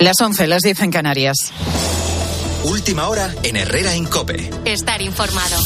[0.00, 1.36] Las 11, las 10 en Canarias.
[2.64, 4.48] Última hora en Herrera en Cope.
[4.64, 5.58] Estar informado.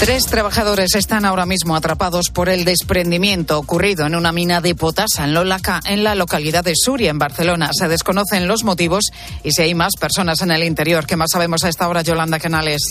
[0.00, 5.24] Tres trabajadores están ahora mismo atrapados por el desprendimiento ocurrido en una mina de potasa
[5.24, 7.70] en, Lolaca, en la localidad de Suria, en Barcelona.
[7.78, 9.04] Se desconocen los motivos
[9.44, 11.06] y si hay más personas en el interior.
[11.06, 12.82] ¿Qué más sabemos a esta hora, Yolanda Canales?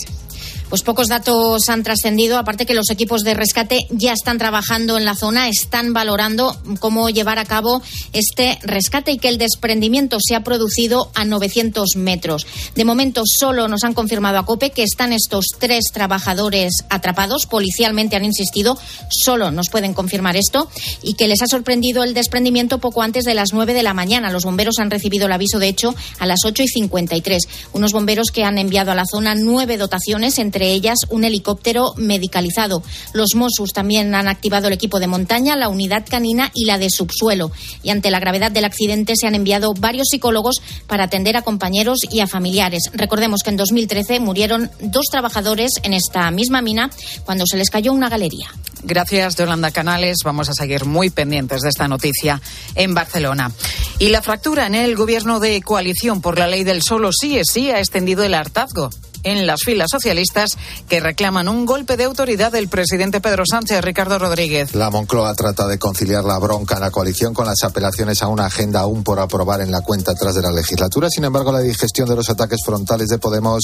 [0.72, 5.04] Pues pocos datos han trascendido, aparte que los equipos de rescate ya están trabajando en
[5.04, 7.82] la zona, están valorando cómo llevar a cabo
[8.14, 12.46] este rescate y que el desprendimiento se ha producido a 900 metros.
[12.74, 18.16] De momento solo nos han confirmado a COPE que están estos tres trabajadores atrapados, policialmente
[18.16, 18.78] han insistido,
[19.10, 20.70] solo nos pueden confirmar esto
[21.02, 24.32] y que les ha sorprendido el desprendimiento poco antes de las 9 de la mañana.
[24.32, 27.42] Los bomberos han recibido el aviso, de hecho, a las 8 y 53.
[27.74, 32.82] Unos bomberos que han enviado a la zona nueve dotaciones, entre ellas un helicóptero medicalizado.
[33.12, 36.90] Los Mossos también han activado el equipo de montaña, la unidad canina y la de
[36.90, 37.50] subsuelo.
[37.82, 42.00] Y ante la gravedad del accidente se han enviado varios psicólogos para atender a compañeros
[42.10, 42.90] y a familiares.
[42.92, 46.90] Recordemos que en 2013 murieron dos trabajadores en esta misma mina
[47.24, 48.48] cuando se les cayó una galería.
[48.82, 50.18] Gracias, Yolanda Canales.
[50.24, 52.40] Vamos a seguir muy pendientes de esta noticia
[52.74, 53.52] en Barcelona.
[53.98, 57.46] Y la fractura en el gobierno de coalición por la ley del solo sí es
[57.52, 58.90] sí ha extendido el hartazgo
[59.24, 60.56] en las filas socialistas
[60.88, 64.74] que reclaman un golpe de autoridad del presidente Pedro Sánchez, Ricardo Rodríguez.
[64.74, 68.46] La Moncloa trata de conciliar la bronca en la coalición con las apelaciones a una
[68.46, 71.08] agenda aún por aprobar en la cuenta atrás de la legislatura.
[71.10, 73.60] Sin embargo, la digestión de los ataques frontales de Podemos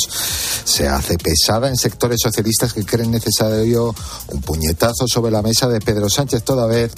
[0.64, 3.94] se hace pesada en sectores socialistas que creen necesario
[4.28, 6.92] un puñetazo sobre la mesa de Pedro Sánchez toda vez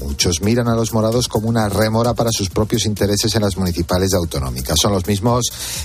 [0.00, 4.10] Muchos miran a los morados como una rémora para sus propios intereses en las municipales
[4.12, 4.76] y autonómicas.
[4.80, 5.44] Son los mismos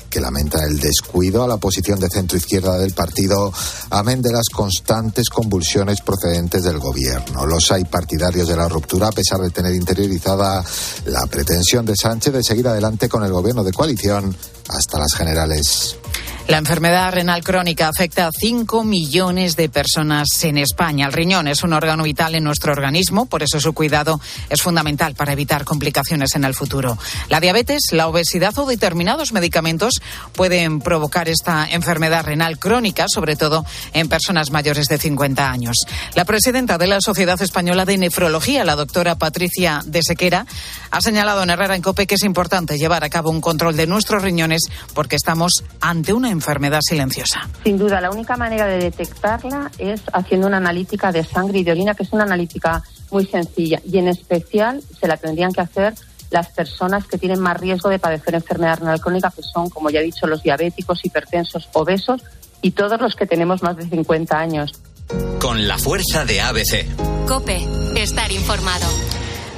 [0.09, 3.53] que lamentan el descuido a la posición de centro izquierda del partido,
[3.92, 7.45] amén de las constantes convulsiones procedentes del gobierno.
[7.45, 10.64] Los hay partidarios de la ruptura, a pesar de tener interiorizada
[11.05, 14.36] la pretensión de Sánchez de seguir adelante con el gobierno de coalición
[14.70, 15.95] hasta las generales.
[16.48, 21.05] La enfermedad renal crónica afecta a 5 millones de personas en España.
[21.05, 25.14] El riñón es un órgano vital en nuestro organismo, por eso su cuidado es fundamental
[25.14, 26.98] para evitar complicaciones en el futuro.
[27.27, 29.95] La diabetes, la obesidad o determinados medicamentos
[30.36, 35.76] pueden provocar esta enfermedad renal crónica, sobre todo en personas mayores de 50 años.
[36.16, 40.45] La presidenta de la Sociedad Española de Nefrología, la doctora Patricia de Sequera,
[40.92, 43.86] ha señalado en Herrera en Cope que es importante llevar a cabo un control de
[43.86, 44.61] nuestros riñones
[44.93, 47.49] porque estamos ante una enfermedad silenciosa.
[47.64, 51.71] Sin duda, la única manera de detectarla es haciendo una analítica de sangre y de
[51.71, 55.93] orina, que es una analítica muy sencilla y en especial se la tendrían que hacer
[56.30, 59.99] las personas que tienen más riesgo de padecer enfermedad renal crónica, que son, como ya
[59.99, 62.21] he dicho, los diabéticos, hipertensos, obesos
[62.61, 64.71] y todos los que tenemos más de 50 años.
[65.39, 66.86] Con la fuerza de ABC.
[67.27, 67.65] Cope,
[67.95, 68.87] estar informado.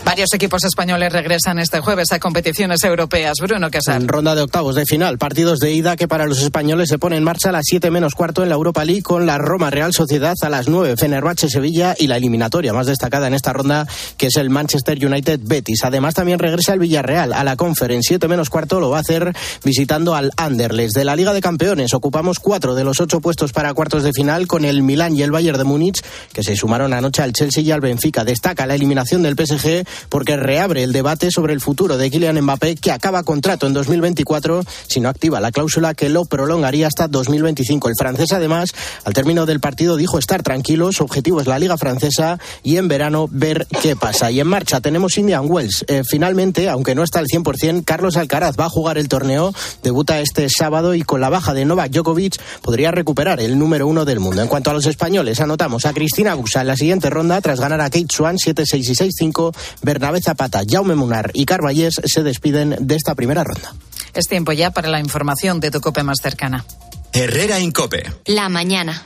[0.10, 3.36] Varios equipos españoles regresan este jueves a competiciones europeas.
[3.40, 4.02] Bruno Casal.
[4.02, 7.16] En ronda de octavos de final, partidos de ida que para los españoles se pone
[7.16, 9.94] en marcha a las 7 menos cuarto en la Europa League con la Roma Real
[9.94, 13.86] Sociedad a las 9, Fenerbahce Sevilla y la eliminatoria más destacada en esta ronda
[14.18, 15.84] que es el Manchester United Betis.
[15.84, 19.32] Además también regresa el Villarreal a la Conference 7 menos cuarto lo va a hacer
[19.64, 20.96] visitando al Anderlecht.
[20.96, 24.48] De la Liga de Campeones ocupamos cuatro de los ocho puestos para cuartos de final
[24.48, 26.02] con el Milán y el Bayern de Múnich
[26.34, 28.24] que se sumaron anoche al Chelsea y al Benfica.
[28.24, 32.76] Destaca la eliminación del PSG porque reabre el debate sobre el futuro de Kylian Mbappé,
[32.76, 37.90] que acaba contrato en 2024 si no activa la cláusula que lo prolongaría hasta 2025.
[37.90, 38.70] El francés, además,
[39.04, 42.88] al término del partido dijo estar tranquilo, su objetivo es la Liga Francesa y en
[42.88, 44.32] verano ver qué pasa.
[44.32, 45.86] Y en marcha tenemos Indian Wells.
[45.88, 50.20] Eh, finalmente, aunque no está al 100%, Carlos Alcaraz va a jugar el torneo, debuta
[50.20, 54.20] este sábado y con la baja de Novak Djokovic podría recuperar el número uno del
[54.20, 54.42] mundo.
[54.42, 57.82] En cuanto a los españoles, anotamos a Cristina Buxa en la siguiente ronda tras ganar
[57.82, 59.56] a Kate Swan 7-6 y 6-5.
[59.90, 63.74] Bernabé Zapata, Jaume Munar y Carballés se despiden de esta primera ronda.
[64.14, 66.64] Es tiempo ya para la información de tu cope más cercana.
[67.12, 68.04] Herrera Incope.
[68.28, 69.04] La mañana.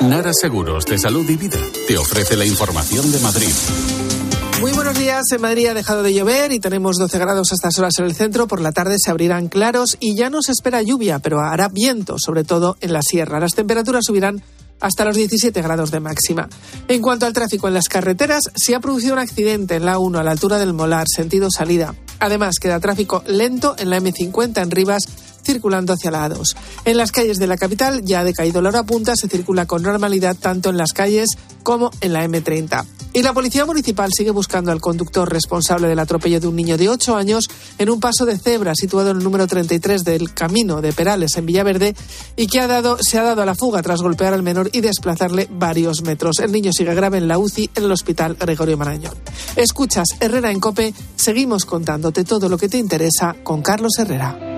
[0.00, 3.52] Nara Seguros de Salud y Vida te ofrece la información de Madrid.
[4.62, 5.24] Muy buenos días.
[5.30, 8.14] En Madrid ha dejado de llover y tenemos 12 grados a estas horas en el
[8.14, 8.48] centro.
[8.48, 12.16] Por la tarde se abrirán claros y ya no se espera lluvia, pero hará viento,
[12.18, 13.38] sobre todo en la sierra.
[13.38, 14.42] Las temperaturas subirán
[14.80, 16.48] hasta los 17 grados de máxima.
[16.88, 20.18] En cuanto al tráfico en las carreteras, se ha producido un accidente en la 1
[20.18, 21.94] a la altura del Molar, sentido salida.
[22.20, 25.04] Además, queda tráfico lento en la M50 en Rivas
[25.42, 26.54] circulando hacia la A2.
[26.84, 29.82] En las calles de la capital ya ha decaído la hora punta, se circula con
[29.82, 31.30] normalidad tanto en las calles
[31.62, 32.84] como en la M30.
[33.12, 36.88] Y la Policía Municipal sigue buscando al conductor responsable del atropello de un niño de
[36.88, 37.48] 8 años
[37.78, 41.46] en un paso de cebra situado en el número 33 del camino de Perales en
[41.46, 41.96] Villaverde
[42.36, 44.82] y que ha dado, se ha dado a la fuga tras golpear al menor y
[44.82, 46.38] desplazarle varios metros.
[46.38, 49.14] El niño sigue grave en la UCI en el Hospital Gregorio Marañón.
[49.56, 54.57] Escuchas Herrera en Cope, seguimos contándote todo lo que te interesa con Carlos Herrera.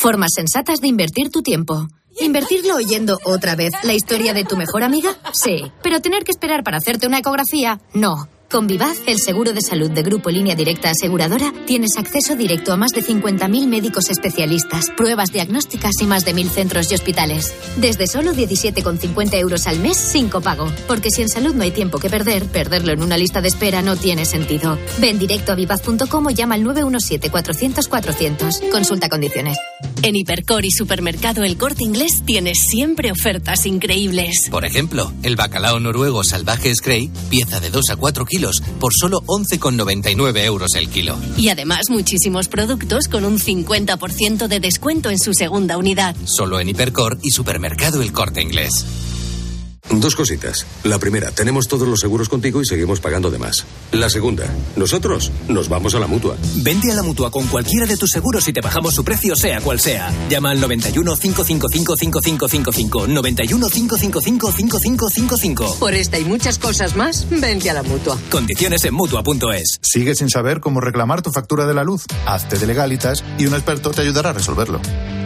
[0.00, 1.86] Formas sensatas de invertir tu tiempo.
[2.20, 5.10] ¿Invertirlo oyendo otra vez la historia de tu mejor amiga?
[5.34, 5.70] Sí.
[5.82, 7.82] Pero tener que esperar para hacerte una ecografía?
[7.92, 8.26] No.
[8.50, 12.76] Con Vivaz, el seguro de salud de Grupo Línea Directa Aseguradora, tienes acceso directo a
[12.76, 17.54] más de 50.000 médicos especialistas, pruebas diagnósticas y más de 1.000 centros y hospitales.
[17.76, 20.68] Desde solo 17,50 euros al mes sin copago.
[20.88, 23.82] Porque si en salud no hay tiempo que perder, perderlo en una lista de espera
[23.82, 24.76] no tiene sentido.
[24.98, 28.68] Ven directo a vivaz.com o llama al 917-400-400.
[28.72, 29.58] Consulta condiciones.
[30.02, 34.48] En Hipercor y Supermercado El Corte Inglés tienes siempre ofertas increíbles.
[34.50, 38.39] Por ejemplo, el bacalao noruego salvaje Scray, pieza de 2 a 4 kilos
[38.80, 41.18] por solo 11,99 euros el kilo.
[41.36, 46.16] Y además muchísimos productos con un 50% de descuento en su segunda unidad.
[46.24, 49.09] Solo en Hipercor y Supermercado El Corte Inglés.
[49.90, 50.66] Dos cositas.
[50.84, 53.64] La primera, tenemos todos los seguros contigo y seguimos pagando de más.
[53.90, 54.46] La segunda,
[54.76, 56.36] nosotros nos vamos a la mutua.
[56.62, 59.60] Vente a la mutua con cualquiera de tus seguros y te bajamos su precio, sea
[59.60, 60.12] cual sea.
[60.28, 63.06] Llama al 91 555 5555.
[63.08, 65.76] 91 555 5555.
[65.80, 68.16] Por esta y muchas cosas más, vente a la mutua.
[68.30, 69.80] Condiciones en mutua.es.
[69.82, 72.04] ¿Sigues sin saber cómo reclamar tu factura de la luz?
[72.26, 74.80] Hazte de legalitas y un experto te ayudará a resolverlo.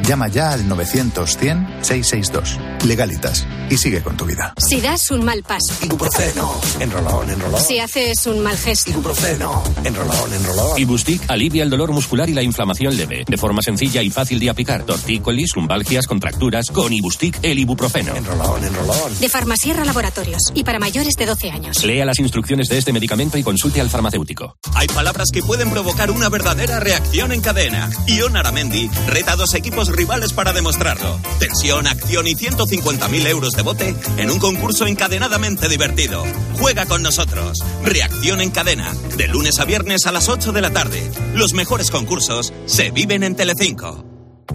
[0.06, 2.84] Llama ya al 900-100-662.
[2.84, 3.46] Legalitas.
[3.70, 4.52] Y sigue con tu vida.
[4.58, 5.72] Si das un mal paso.
[5.82, 6.60] Ibuprofeno.
[6.78, 7.58] Enrolón, enrolón.
[7.62, 8.90] Si haces un mal gesto.
[8.90, 9.62] Ibuprofeno.
[9.82, 10.78] Enrolón, enrolón.
[10.78, 13.24] Ibustic alivia el dolor muscular y la inflamación leve.
[13.26, 14.84] De forma sencilla y fácil de aplicar.
[14.84, 16.66] Tortícolis, lumbalgias, contracturas.
[16.70, 18.14] Con Ibustic, el ibuprofeno.
[18.14, 19.18] Enrolón, enrolón.
[19.18, 20.52] De Farmasierra Laboratorios.
[20.54, 21.82] Y para mayores de 12 años.
[21.82, 24.58] Lea las instrucciones de este medicamento y consulte al farmacéutico.
[24.74, 27.88] Hay palabras que pueden provocar una verdadera reacción en cadena.
[28.06, 31.20] Ion Aramendi reta a dos equipos rivales para demostrarlo.
[31.38, 36.24] Tensión, acción y 150.000 euros de bote en un concurso encadenadamente divertido.
[36.58, 37.58] Juega con nosotros.
[37.84, 38.92] Reacción en cadena.
[39.16, 41.10] De lunes a viernes a las 8 de la tarde.
[41.34, 44.04] Los mejores concursos se viven en Telecinco.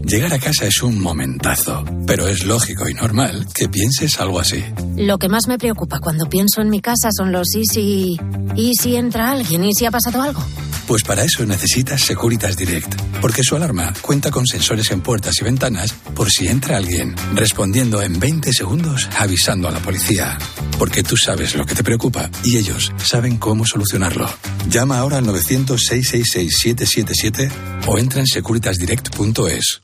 [0.03, 4.63] Llegar a casa es un momentazo, pero es lógico y normal que pienses algo así.
[4.95, 8.19] Lo que más me preocupa cuando pienso en mi casa son los y si...
[8.56, 9.63] ¿Y si entra alguien?
[9.63, 10.41] ¿Y si ha pasado algo?
[10.89, 15.44] Pues para eso necesitas Securitas Direct, porque su alarma cuenta con sensores en puertas y
[15.44, 20.39] ventanas por si entra alguien, respondiendo en 20 segundos avisando a la policía.
[20.80, 24.27] Porque tú sabes lo que te preocupa y ellos saben cómo solucionarlo.
[24.68, 27.51] Llama ahora al 900-666-777
[27.86, 29.83] o entra en securitasdirect.es.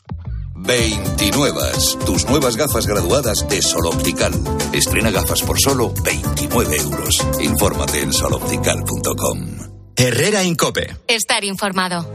[0.56, 1.62] 29.
[2.08, 4.34] Tus nuevas gafas graduadas de Sol Optical.
[4.74, 7.24] Estrena gafas por solo 29 euros.
[7.42, 9.75] Infórmate en soloptical.com.
[9.98, 10.96] Herrera Incope.
[11.08, 12.06] Estar informado.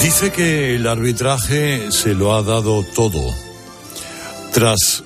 [0.00, 3.20] Dice que el arbitraje se lo ha dado todo.
[4.52, 5.04] Tras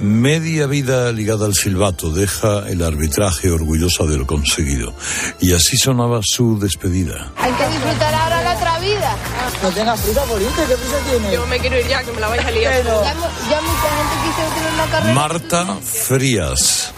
[0.00, 4.94] media vida ligada al silbato, deja el arbitraje orgullosa de lo conseguido.
[5.40, 7.32] Y así sonaba su despedida.
[7.36, 9.16] Hay que disfrutar ahora la otra vida.
[9.62, 11.32] No tengas prisa por irte, ¿qué prisa tienes?
[11.32, 12.74] Yo me quiero ir ya, que me la vais a liar.
[12.82, 15.14] Pero- Ya, ya mucha gente quiso tener una carrera.
[15.14, 16.92] Marta Frías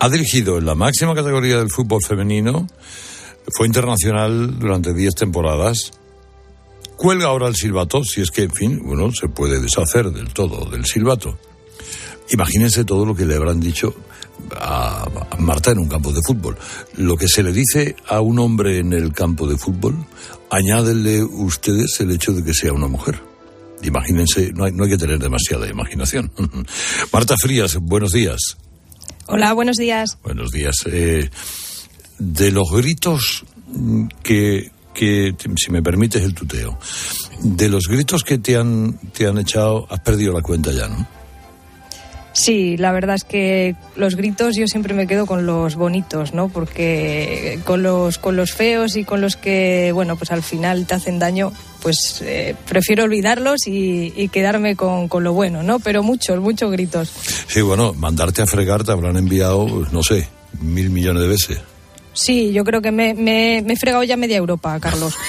[0.00, 2.66] ha dirigido en la máxima categoría del fútbol femenino,
[3.56, 5.92] fue internacional durante 10 temporadas.
[6.96, 10.70] Cuelga ahora el silbato, si es que, en fin, uno se puede deshacer del todo
[10.70, 11.38] del silbato.
[12.30, 13.94] Imagínense todo lo que le habrán dicho
[14.56, 15.06] a
[15.38, 16.56] Marta en un campo de fútbol.
[16.96, 19.94] Lo que se le dice a un hombre en el campo de fútbol,
[20.50, 23.20] añádenle ustedes el hecho de que sea una mujer.
[23.82, 26.32] Imagínense, no hay, no hay que tener demasiada imaginación.
[27.12, 28.56] Marta Frías, buenos días.
[29.26, 30.18] Hola, buenos días.
[30.22, 30.76] Buenos días.
[30.86, 31.30] Eh,
[32.18, 33.44] de los gritos
[34.22, 36.78] que, que, si me permites el tuteo,
[37.42, 41.06] de los gritos que te han, te han echado, has perdido la cuenta ya, ¿no?
[42.34, 46.48] Sí, la verdad es que los gritos yo siempre me quedo con los bonitos, ¿no?
[46.48, 50.94] Porque con los, con los feos y con los que, bueno, pues al final te
[50.94, 55.78] hacen daño, pues eh, prefiero olvidarlos y, y quedarme con, con, lo bueno, ¿no?
[55.78, 57.12] Pero muchos, muchos gritos.
[57.46, 60.28] Sí, bueno, mandarte a fregar te habrán enviado, pues, no sé,
[60.60, 61.60] mil millones de veces.
[62.14, 65.14] Sí, yo creo que me, me, me he fregado ya media Europa, Carlos.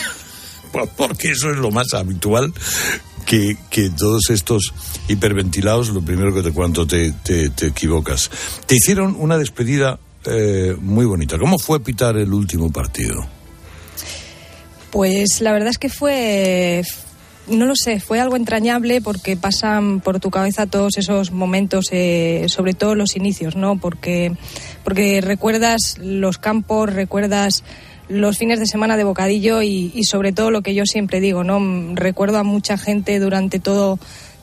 [0.72, 2.52] Pues porque eso es lo más habitual
[3.26, 4.74] que, que, todos estos
[5.08, 8.30] hiperventilados, lo primero que te cuento, te, te, equivocas.
[8.66, 11.38] Te hicieron una despedida eh, muy bonita.
[11.38, 13.26] ¿Cómo fue pitar el último partido?
[14.92, 16.84] Pues la verdad es que fue,
[17.48, 22.46] no lo sé, fue algo entrañable porque pasan por tu cabeza todos esos momentos, eh,
[22.48, 23.78] sobre todo los inicios, ¿no?
[23.78, 24.32] Porque,
[24.84, 27.64] porque recuerdas los campos, recuerdas
[28.08, 31.44] los fines de semana de bocadillo y, y, sobre todo lo que yo siempre digo,
[31.44, 31.60] ¿no?
[31.96, 34.00] Recuerdo a mucha gente durante todo,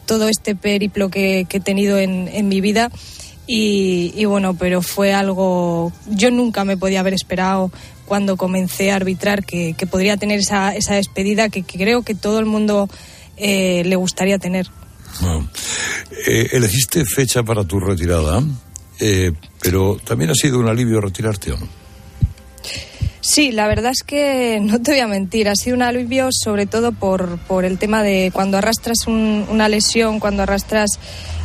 [0.06, 2.90] todo este periplo que, que he tenido en, en mi vida.
[3.46, 5.92] Y, y, bueno, pero fue algo.
[6.08, 7.70] Yo nunca me podía haber esperado
[8.06, 12.38] cuando comencé a arbitrar que, que podría tener esa, esa despedida que, creo que todo
[12.38, 12.88] el mundo
[13.36, 14.68] eh, le gustaría tener.
[16.26, 18.42] Eh, elegiste fecha para tu retirada,
[19.00, 21.81] eh, pero también ha sido un alivio retirarte o no.
[23.24, 26.66] Sí, la verdad es que no te voy a mentir, ha sido un alivio sobre
[26.66, 30.98] todo por, por el tema de cuando arrastras un, una lesión, cuando arrastras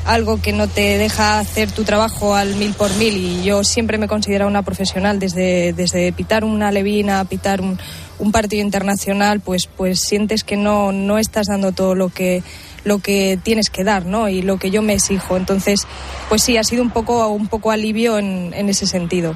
[0.04, 3.16] algo que no te deja hacer tu trabajo al mil por mil.
[3.16, 7.78] Y yo siempre me he considerado una profesional desde, desde pitar una levina, pitar un,
[8.18, 12.42] un partido internacional, pues, pues sientes que no, no estás dando todo lo que
[12.88, 14.30] lo que tienes que dar, ¿no?
[14.30, 15.38] Y lo que yo me exijo.
[15.38, 15.82] Entonces,
[16.30, 19.36] pues sí, ha sido un poco, un poco alivio en, en ese sentido.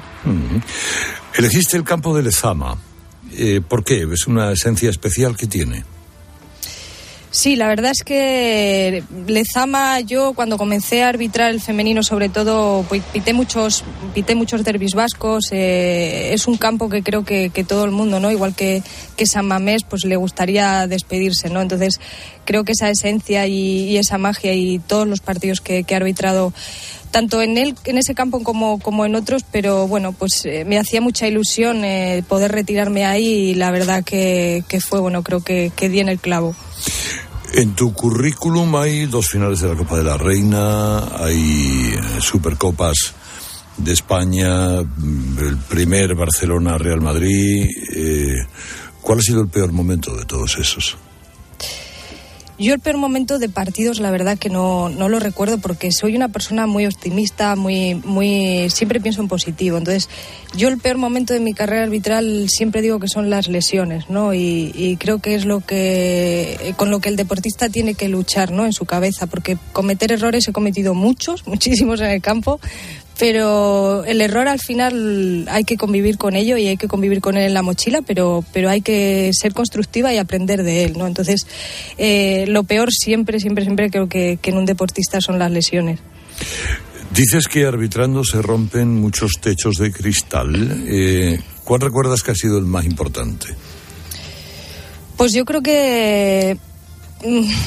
[1.36, 2.76] Elegiste el campo de Lezama.
[3.32, 4.06] Eh, ¿Por qué?
[4.12, 5.84] ¿Es una esencia especial que tiene?
[7.32, 12.84] Sí, la verdad es que Lezama, yo cuando comencé a arbitrar el femenino, sobre todo,
[12.90, 15.46] pues, pité muchos, pité muchos derbis vascos.
[15.50, 18.30] Eh, es un campo que creo que, que, todo el mundo, ¿no?
[18.30, 18.82] Igual que,
[19.16, 21.62] que San Mamés, pues le gustaría despedirse, ¿no?
[21.62, 22.00] Entonces,
[22.44, 25.96] creo que esa esencia y, y esa magia y todos los partidos que, que he
[25.96, 26.52] arbitrado
[27.12, 30.78] tanto en él, en ese campo como, como en otros, pero bueno, pues eh, me
[30.78, 35.40] hacía mucha ilusión eh, poder retirarme ahí y la verdad que, que fue, bueno, creo
[35.40, 36.56] que, que di en el clavo.
[37.54, 43.14] En tu currículum hay dos finales de la Copa de la Reina, hay Supercopas
[43.76, 47.66] de España, el primer Barcelona-Real Madrid.
[47.94, 48.36] Eh,
[49.02, 50.96] ¿Cuál ha sido el peor momento de todos esos?
[52.62, 56.14] Yo el peor momento de partidos, la verdad que no, no lo recuerdo porque soy
[56.14, 59.78] una persona muy optimista, muy, muy, siempre pienso en positivo.
[59.78, 60.08] Entonces,
[60.54, 64.32] yo el peor momento de mi carrera arbitral siempre digo que son las lesiones, ¿no?
[64.32, 68.52] Y, y creo que es lo que, con lo que el deportista tiene que luchar,
[68.52, 68.64] ¿no?
[68.64, 72.60] En su cabeza, porque cometer errores he cometido muchos, muchísimos en el campo,
[73.18, 77.36] pero el error al final hay que convivir con ello y hay que convivir con
[77.36, 81.06] él en la mochila, pero, pero hay que ser constructiva y aprender de él, ¿no?
[81.06, 81.46] Entonces,
[81.98, 86.00] eh, lo peor siempre, siempre, siempre creo que, que en un deportista son las lesiones.
[87.14, 90.84] Dices que arbitrando se rompen muchos techos de cristal.
[90.86, 93.48] Eh, ¿Cuál recuerdas que ha sido el más importante?
[95.16, 96.56] Pues yo creo que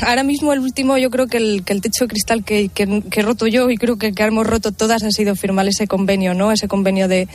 [0.02, 3.02] ahora mismo el último, yo creo que el, que el techo de cristal que, que,
[3.12, 6.34] he roto yo y creo que, que hemos roto todas ha sido firmar ese convenio,
[6.34, 6.52] ¿no?
[6.52, 7.28] Ese convenio de,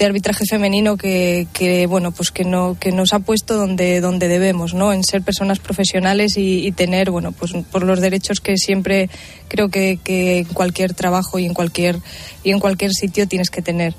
[0.00, 4.74] arbitraje femenino que, que, bueno, pues que, no, que nos ha puesto donde, donde debemos,
[4.74, 4.92] ¿no?
[4.92, 9.08] En ser personas profesionales y, y tener, bueno, pues por los derechos que siempre
[9.46, 12.00] creo que, que en cualquier trabajo y en cualquier,
[12.42, 13.94] y en cualquier sitio tienes que tener.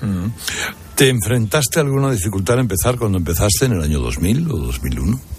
[0.00, 0.26] Mm.
[0.96, 5.37] ¿Te enfrentaste a alguna dificultad al empezar cuando empezaste en el año 2000 o 2001?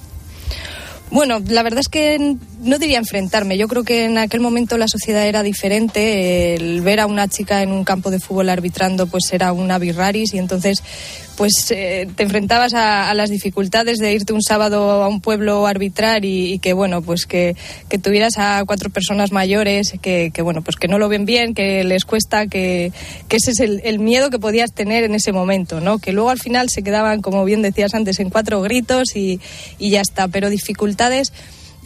[1.12, 3.58] Bueno, la verdad es que no diría enfrentarme.
[3.58, 6.54] Yo creo que en aquel momento la sociedad era diferente.
[6.56, 10.34] El ver a una chica en un campo de fútbol arbitrando, pues era una birraris
[10.36, 10.84] y entonces,
[11.40, 16.26] pues eh, te enfrentabas a, las dificultades de irte un sábado a un pueblo arbitrar
[16.26, 17.56] y, que bueno, pues que,
[17.88, 21.86] que, tuvieras a cuatro personas mayores que, bueno, pues que no lo ven bien, que
[21.86, 22.92] les cuesta, que,
[23.30, 26.00] que ese es el, el, miedo que podías tener en ese momento, ¿no?
[26.00, 29.40] Que luego al final se quedaban, como bien decías antes, en cuatro gritos y,
[29.78, 30.28] y ya está.
[30.28, 31.32] Pero dificultades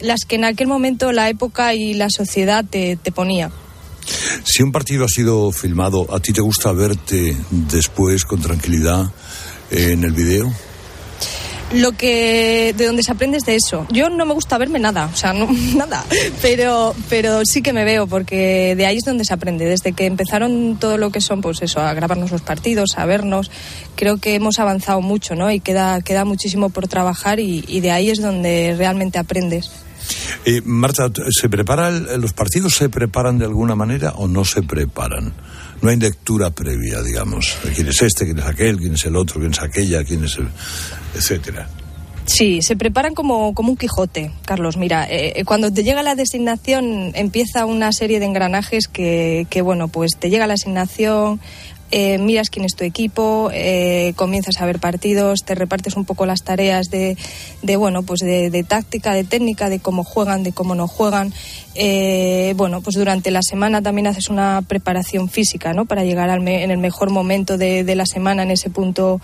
[0.00, 3.52] las que en aquel momento la época y la sociedad te, te ponía.
[4.42, 9.12] Si un partido ha sido filmado, ¿a ti te gusta verte después con tranquilidad
[9.70, 10.52] en el video?
[11.72, 13.84] Lo que de donde se aprende es de eso.
[13.90, 16.04] Yo no me gusta verme nada, o sea, no, nada,
[16.40, 19.64] pero pero sí que me veo porque de ahí es donde se aprende.
[19.64, 23.50] Desde que empezaron todo lo que son, pues eso, a grabarnos los partidos, a vernos,
[23.96, 25.50] creo que hemos avanzado mucho, ¿no?
[25.50, 29.70] Y queda queda muchísimo por trabajar y, y de ahí es donde realmente aprendes.
[30.44, 34.62] Eh, Marta, ¿se prepara el- los partidos se preparan de alguna manera o no se
[34.62, 35.32] preparan?
[35.82, 37.56] No hay lectura previa, digamos.
[37.74, 38.24] ¿Quién es este?
[38.24, 38.78] ¿Quién es aquel?
[38.78, 39.40] ¿Quién es el otro?
[39.40, 40.04] ¿Quién es aquella?
[40.04, 40.48] ¿Quién es el...?
[41.14, 41.68] etcétera.
[42.26, 44.78] Sí, se preparan como, como un Quijote, Carlos.
[44.78, 49.60] Mira, eh, eh, cuando te llega la designación empieza una serie de engranajes que, que
[49.60, 51.38] bueno, pues te llega la asignación,
[51.90, 56.26] eh, miras quién es tu equipo, eh, comienzas a ver partidos, te repartes un poco
[56.26, 57.16] las tareas de,
[57.62, 61.32] de bueno, pues de, táctica, de técnica, de cómo juegan, de cómo no juegan.
[61.76, 65.86] Eh, bueno, pues durante la semana también haces una preparación física, ¿no?
[65.86, 69.20] Para llegar al me- en el mejor momento de, la semana, en ese punto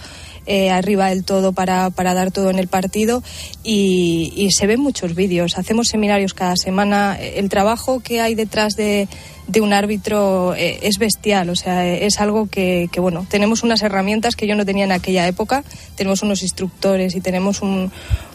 [0.73, 3.23] arriba del todo para, para dar todo en el partido
[3.63, 5.57] y, y se ven muchos vídeos.
[5.57, 7.17] Hacemos seminarios cada semana.
[7.21, 9.07] El trabajo que hay detrás de,
[9.51, 13.63] de un árbitro eh, es bestial, o sea, eh, es algo que, que, bueno, tenemos
[13.63, 15.65] unas herramientas que yo no tenía en aquella época,
[15.97, 17.91] tenemos unos instructores y tenemos un,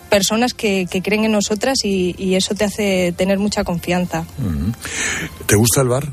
[0.10, 4.26] personas que, que creen en nosotras y, y eso te hace tener mucha confianza.
[5.46, 6.12] ¿Te gusta el bar?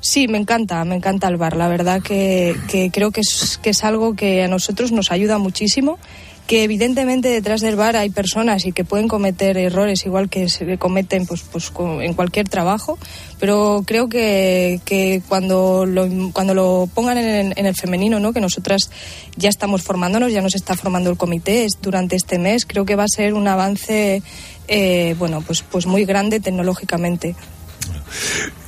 [0.00, 1.56] Sí, me encanta, me encanta el bar.
[1.56, 5.38] La verdad que, que creo que es, que es algo que a nosotros nos ayuda
[5.38, 5.98] muchísimo.
[6.46, 10.76] Que evidentemente detrás del bar hay personas y que pueden cometer errores igual que se
[10.76, 11.72] cometen pues, pues,
[12.02, 12.98] en cualquier trabajo,
[13.40, 18.34] pero creo que, que cuando, lo, cuando lo pongan en en el femenino, ¿no?
[18.34, 18.90] que nosotras
[19.36, 22.94] ya estamos formándonos, ya nos está formando el comité es- durante este mes, creo que
[22.94, 24.22] va a ser un avance
[24.68, 27.34] eh, bueno, pues, pues muy grande tecnológicamente.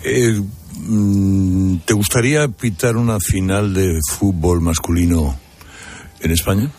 [0.02, 0.40] Eh,
[0.78, 5.37] mm, ¿Te gustaría pitar una final de fútbol masculino
[6.21, 6.71] en España?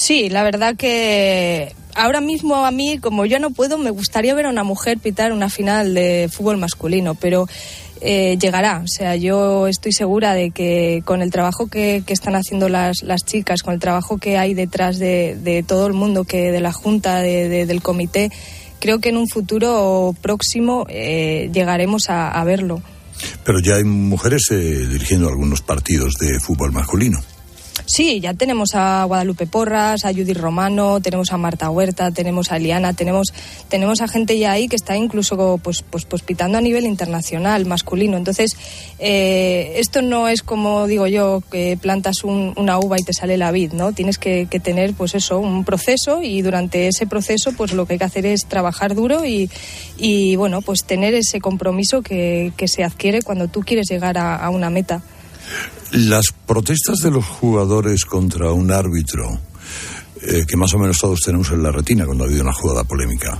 [0.00, 4.46] Sí, la verdad que ahora mismo a mí, como yo no puedo, me gustaría ver
[4.46, 7.46] a una mujer pitar una final de fútbol masculino, pero
[8.00, 8.78] eh, llegará.
[8.84, 13.02] O sea, yo estoy segura de que con el trabajo que, que están haciendo las,
[13.02, 16.60] las chicas, con el trabajo que hay detrás de, de todo el mundo, que de
[16.60, 18.30] la Junta, de- de- del comité,
[18.78, 22.80] creo que en un futuro próximo eh, llegaremos a, a verlo.
[23.42, 27.18] Pero ya hay mujeres eh, dirigiendo algunos partidos de fútbol masculino.
[27.86, 32.56] Sí, ya tenemos a Guadalupe Porras, a Judith Romano, tenemos a Marta Huerta, tenemos a
[32.56, 33.28] Eliana, tenemos,
[33.68, 37.64] tenemos a gente ya ahí que está incluso pues, pues, pues pitando a nivel internacional,
[37.66, 38.16] masculino.
[38.16, 38.56] Entonces,
[38.98, 43.36] eh, esto no es como digo yo, que plantas un- una uva y te sale
[43.36, 43.92] la vid, ¿no?
[43.92, 47.94] Tienes que, que tener, pues eso, un proceso y durante ese proceso, pues lo que
[47.94, 49.50] hay que hacer es trabajar duro y,
[49.96, 54.48] y bueno, pues tener ese compromiso que, que se adquiere cuando tú quieres llegar a
[54.50, 55.02] una meta.
[55.92, 59.40] Las protestas de los jugadores contra un árbitro,
[60.20, 62.84] eh, que más o menos todos tenemos en la retina cuando ha habido una jugada
[62.84, 63.38] polémica,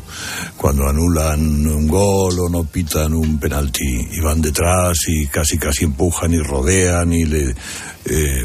[0.56, 5.84] cuando anulan un gol o no pitan un penalti y van detrás y casi casi
[5.84, 7.54] empujan y rodean y le,
[8.04, 8.44] eh,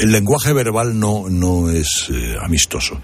[0.00, 3.00] el lenguaje verbal no, no es eh, amistoso.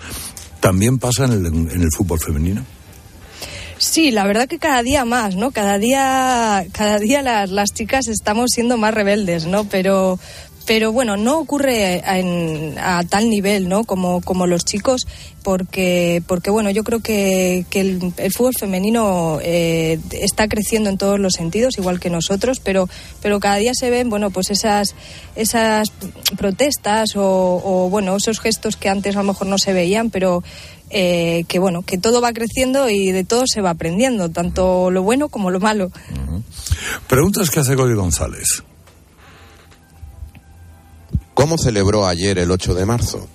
[0.60, 2.77] ¿También pasa en el, en el fútbol femenino?
[3.78, 5.50] Sí, la verdad que cada día más, ¿no?
[5.52, 9.64] Cada día, cada día las, las chicas estamos siendo más rebeldes, ¿no?
[9.64, 10.18] Pero,
[10.66, 13.84] pero bueno, no ocurre en- a tal nivel, ¿no?
[13.84, 15.06] Como, como los chicos,
[15.44, 20.98] porque, porque bueno, yo creo que, que el, el fútbol femenino eh, está creciendo en
[20.98, 22.88] todos los sentidos, igual que nosotros, pero,
[23.22, 24.96] pero cada día se ven, bueno, pues esas,
[25.36, 25.90] esas
[26.36, 30.42] protestas o, o, bueno, esos gestos que antes a lo mejor no se veían, pero
[30.90, 35.02] eh, que bueno, que todo va creciendo y de todo se va aprendiendo, tanto lo
[35.02, 35.90] bueno como lo malo.
[37.06, 38.62] Preguntas que hace Goli González.
[41.34, 43.28] ¿Cómo celebró ayer el 8 de marzo?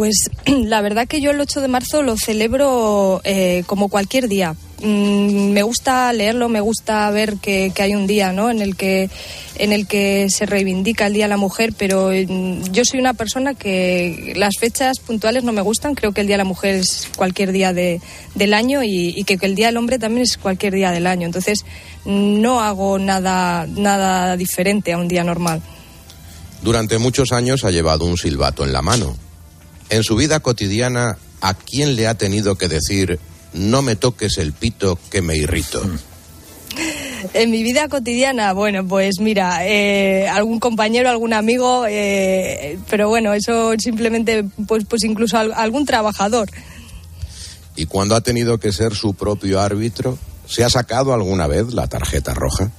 [0.00, 4.54] Pues la verdad que yo el 8 de marzo lo celebro eh, como cualquier día.
[4.82, 8.48] Mm, me gusta leerlo, me gusta ver que, hay un día ¿no?
[8.48, 9.10] en, el que,
[9.56, 13.12] en el que se reivindica el Día de la Mujer, pero mm, yo soy una
[13.12, 15.94] persona que las fechas puntuales no me gustan.
[15.94, 18.00] Creo que el Día de la Mujer es cualquier día de,
[18.34, 21.26] del año y, y que el Día del Hombre también es cualquier día del año.
[21.26, 21.66] Entonces
[22.06, 25.60] no hago nada, nada diferente a un día normal.
[26.62, 29.14] Durante muchos años ha llevado un silbato en la mano.
[29.90, 33.18] En su vida cotidiana, ¿a quién le ha tenido que decir
[33.52, 35.82] no me toques el pito que me irrito?
[37.34, 43.34] En mi vida cotidiana, bueno, pues mira, eh, algún compañero, algún amigo, eh, pero bueno,
[43.34, 46.48] eso simplemente, pues, pues incluso al- algún trabajador.
[47.76, 51.88] Y cuando ha tenido que ser su propio árbitro, ¿se ha sacado alguna vez la
[51.88, 52.70] tarjeta roja?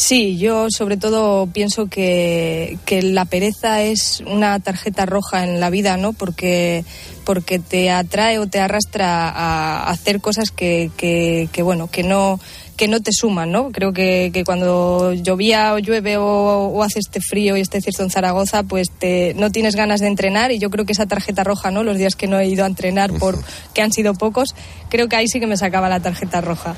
[0.00, 5.68] Sí, yo sobre todo pienso que, que la pereza es una tarjeta roja en la
[5.68, 6.14] vida, ¿no?
[6.14, 6.86] Porque,
[7.26, 12.40] porque te atrae o te arrastra a hacer cosas que, que, que bueno, que no
[12.78, 13.72] que no te suman, ¿no?
[13.72, 18.02] Creo que, que cuando llovía o llueve o, o, hace este frío y este cierto
[18.02, 21.44] en Zaragoza, pues te, no tienes ganas de entrenar y yo creo que esa tarjeta
[21.44, 21.82] roja, ¿no?
[21.82, 23.38] Los días que no he ido a entrenar por
[23.74, 24.54] que han sido pocos,
[24.88, 26.74] creo que ahí sí que me sacaba la tarjeta roja.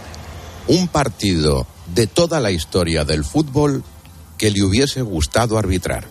[0.68, 3.82] Un partido de toda la historia del fútbol
[4.38, 6.06] que le hubiese gustado arbitrar.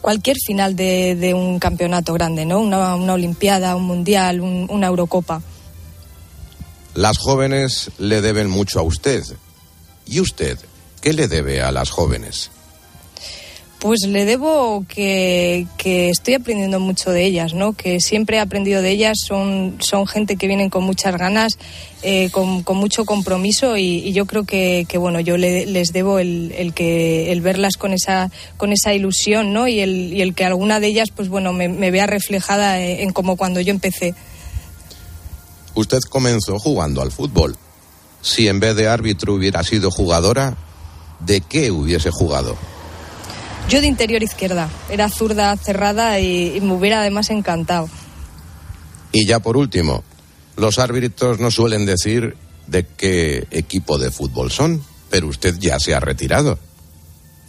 [0.00, 2.60] Cualquier final de, de un campeonato grande, ¿no?
[2.60, 5.42] Una, una Olimpiada, un Mundial, un, una Eurocopa.
[6.94, 9.24] Las jóvenes le deben mucho a usted.
[10.06, 10.58] ¿Y usted
[11.00, 12.50] qué le debe a las jóvenes?
[13.84, 17.74] Pues le debo que, que, estoy aprendiendo mucho de ellas, ¿no?
[17.74, 21.58] Que siempre he aprendido de ellas, son, son gente que vienen con muchas ganas,
[22.00, 26.18] eh, con, con, mucho compromiso y, yo creo que, que, bueno, yo le, les debo
[26.18, 29.68] el, el, que, el verlas con esa, con esa ilusión, ¿no?
[29.68, 33.00] Y el, y el que alguna de ellas, pues bueno, me, me vea reflejada en,
[33.00, 34.14] en como cuando yo empecé.
[35.74, 37.54] Usted comenzó jugando al fútbol.
[38.22, 40.56] Si en vez de árbitro hubiera sido jugadora,
[41.20, 42.56] ¿de qué hubiese jugado?
[43.68, 47.88] Yo de interior izquierda, era zurda cerrada y, y, me hubiera además encantado.
[49.10, 50.04] Y ya por último,
[50.56, 55.94] los árbitros no suelen decir de qué equipo de fútbol son, pero usted ya se
[55.94, 56.58] ha retirado.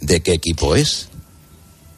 [0.00, 1.08] ¿De qué equipo es?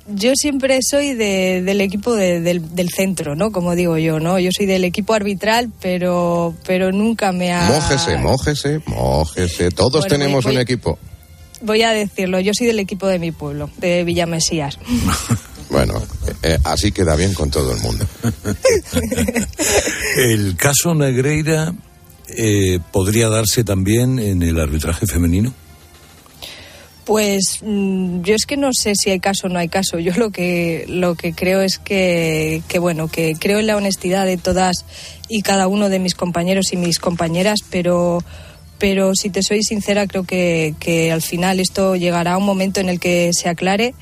[0.08, 3.52] Yo siempre soy de, del equipo de, del, del, centro, ¿no?
[3.52, 4.38] Como digo yo, ¿no?
[4.38, 7.68] Yo soy del equipo arbitral, pero, pero nunca me ha...
[7.68, 9.70] Mójese, mójese, mójese.
[9.70, 10.98] Todos bueno, tenemos voy, un equipo
[11.60, 14.78] voy a decirlo, yo soy del equipo de mi pueblo, de Villamesías.
[15.70, 16.02] Bueno,
[16.42, 18.06] eh, así queda bien con todo el mundo.
[20.16, 21.74] el caso Negreira
[22.28, 25.52] eh, podría darse también en el arbitraje femenino.
[27.04, 29.98] Pues mmm, yo es que no sé si hay caso o no hay caso.
[29.98, 34.26] Yo lo que lo que creo es que, que bueno que creo en la honestidad
[34.26, 34.84] de todas
[35.28, 38.22] y cada uno de mis compañeros y mis compañeras, pero
[38.78, 42.80] pero si te soy sincera, creo que, que, al final esto llegará a un momento
[42.80, 43.94] en el que se aclare.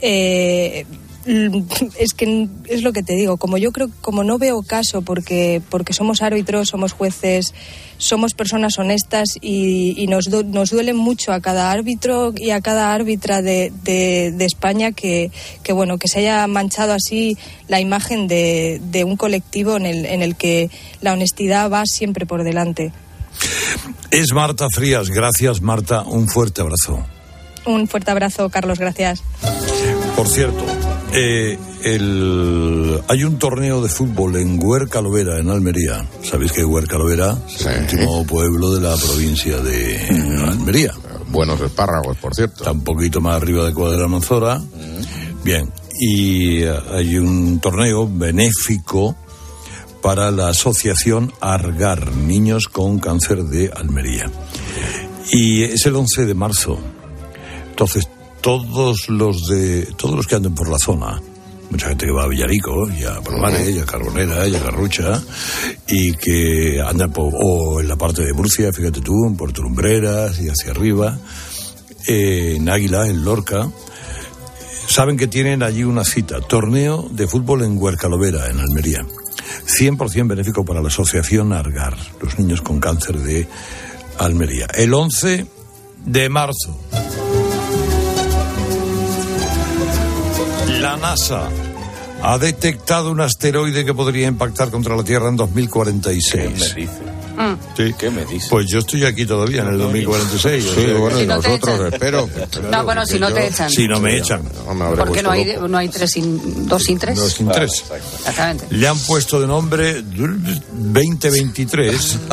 [0.00, 0.84] Eh,
[1.98, 5.60] es que es lo que te digo, como yo creo, como no veo caso, porque,
[5.70, 7.52] porque somos árbitros, somos jueces,
[7.98, 12.60] somos personas honestas y, y nos, du nos duele mucho a cada árbitro y a
[12.60, 15.30] cada árbitra de, de, de España que,
[15.62, 17.36] que, bueno, que se haya manchado así
[17.66, 22.26] la imagen de, de un colectivo en el, en el que la honestidad va siempre
[22.26, 22.92] por delante.
[24.10, 25.10] Es Marta Frías.
[25.10, 26.02] Gracias, Marta.
[26.02, 27.04] Un fuerte abrazo.
[27.66, 28.78] Un fuerte abrazo, Carlos.
[28.78, 29.22] Gracias.
[30.14, 30.64] Por cierto,
[31.12, 33.00] eh, el...
[33.08, 36.06] hay un torneo de fútbol en Huerca Lovera, en Almería.
[36.22, 37.68] ¿Sabéis que Huerca Lovera es sí.
[37.68, 39.98] el último pueblo de la provincia de.
[40.48, 40.92] Almería?
[41.28, 42.58] Buenos espárragos, por cierto.
[42.58, 44.58] Está un poquito más arriba de Cuadra Manzora.
[44.58, 45.42] Mm.
[45.42, 45.70] Bien.
[45.98, 49.16] Y uh, hay un torneo benéfico
[50.02, 54.30] para la asociación Argar, Niños con Cáncer de Almería.
[55.32, 56.78] Y es el 11 de marzo.
[57.70, 58.08] Entonces,
[58.40, 61.20] todos los de todos los que anden por la zona,
[61.70, 65.22] mucha gente que va a Villarico, y a Palomares, y a Carbonera, y a Garrucha,
[65.88, 70.40] y que andan por, o en la parte de Murcia, fíjate tú, en Puerto Lumbreras
[70.40, 71.18] y hacia arriba,
[72.06, 73.68] en Águila, en Lorca,
[74.86, 79.04] saben que tienen allí una cita, torneo de fútbol en Huercalovera, en Almería.
[79.66, 83.48] 100% benéfico para la asociación Argar, los niños con cáncer de
[84.18, 84.66] Almería.
[84.74, 85.46] El 11
[86.04, 86.78] de marzo.
[90.80, 91.48] La NASA
[92.22, 96.32] ha detectado un asteroide que podría impactar contra la Tierra en 2046.
[96.32, 97.15] ¿Qué me dice?
[97.36, 97.54] Mm.
[97.76, 97.94] Sí.
[97.98, 98.46] ¿Qué me dice?
[98.50, 100.64] Pues yo estoy aquí todavía en el 2046.
[100.64, 102.28] Sí, bueno, y nosotros espero.
[102.70, 103.70] No, bueno, si no te echan.
[103.70, 104.42] Si no me echan.
[104.42, 107.16] No ¿Por qué no hay, no hay tres sin, dos sin tres?
[107.18, 107.84] Dos sin tres.
[108.18, 108.66] Exactamente.
[108.70, 112.18] Le han puesto de nombre 2023.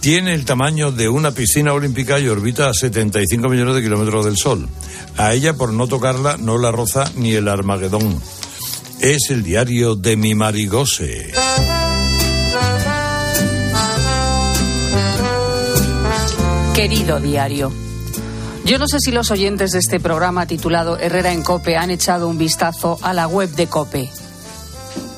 [0.00, 4.38] Tiene el tamaño de una piscina olímpica y orbita a 75 millones de kilómetros del
[4.38, 4.66] Sol.
[5.18, 8.18] A ella, por no tocarla, no la roza ni el Armagedón.
[9.00, 11.32] Es el diario de mi Marigose.
[16.80, 17.70] Querido diario,
[18.64, 22.26] yo no sé si los oyentes de este programa titulado Herrera en Cope han echado
[22.26, 24.10] un vistazo a la web de Cope.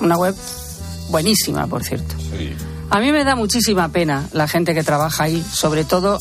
[0.01, 0.35] Una web
[1.11, 2.17] buenísima, por cierto.
[2.19, 2.53] Sí.
[2.91, 6.19] A mí me da muchísima pena la gente que trabaja ahí, sobre todo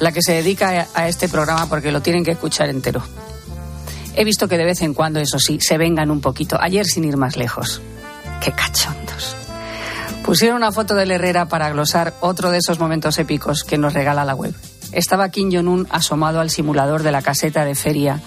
[0.00, 3.02] la que se dedica a este programa porque lo tienen que escuchar entero.
[4.16, 6.58] He visto que de vez en cuando, eso sí, se vengan un poquito.
[6.60, 7.80] Ayer sin ir más lejos.
[8.42, 9.07] Qué cachondos.
[10.28, 14.26] Pusieron una foto del Herrera para glosar otro de esos momentos épicos que nos regala
[14.26, 14.54] la web.
[14.92, 18.20] estaba Kim Jong-un asomado al simulador de la caseta de feria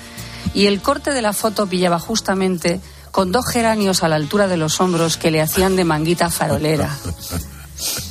[0.56, 4.58] y el corte de la foto pillaba justamente con dos geranios a la altura de
[4.58, 6.90] los hombros que le hacían de manguita farolera.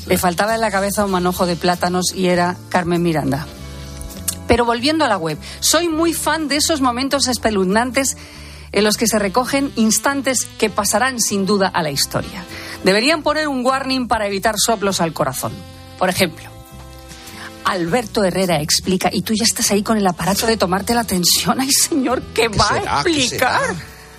[0.06, 3.44] Le faltaba en la cabeza un manojo de plátanos y era Carmen Miranda.
[4.46, 8.16] Pero volviendo a la web, soy muy fan de esos momentos espeluznantes
[8.70, 12.44] en los que se recogen instantes que pasarán sin duda a la historia.
[12.84, 15.52] Deberían poner un warning para evitar soplos al corazón.
[15.98, 16.48] Por ejemplo,
[17.64, 21.60] Alberto Herrera explica, y tú ya estás ahí con el aparato de tomarte la tensión.
[21.60, 23.00] Ay, señor, ¿qué, va será?
[23.00, 23.60] a ¿Qué explicar?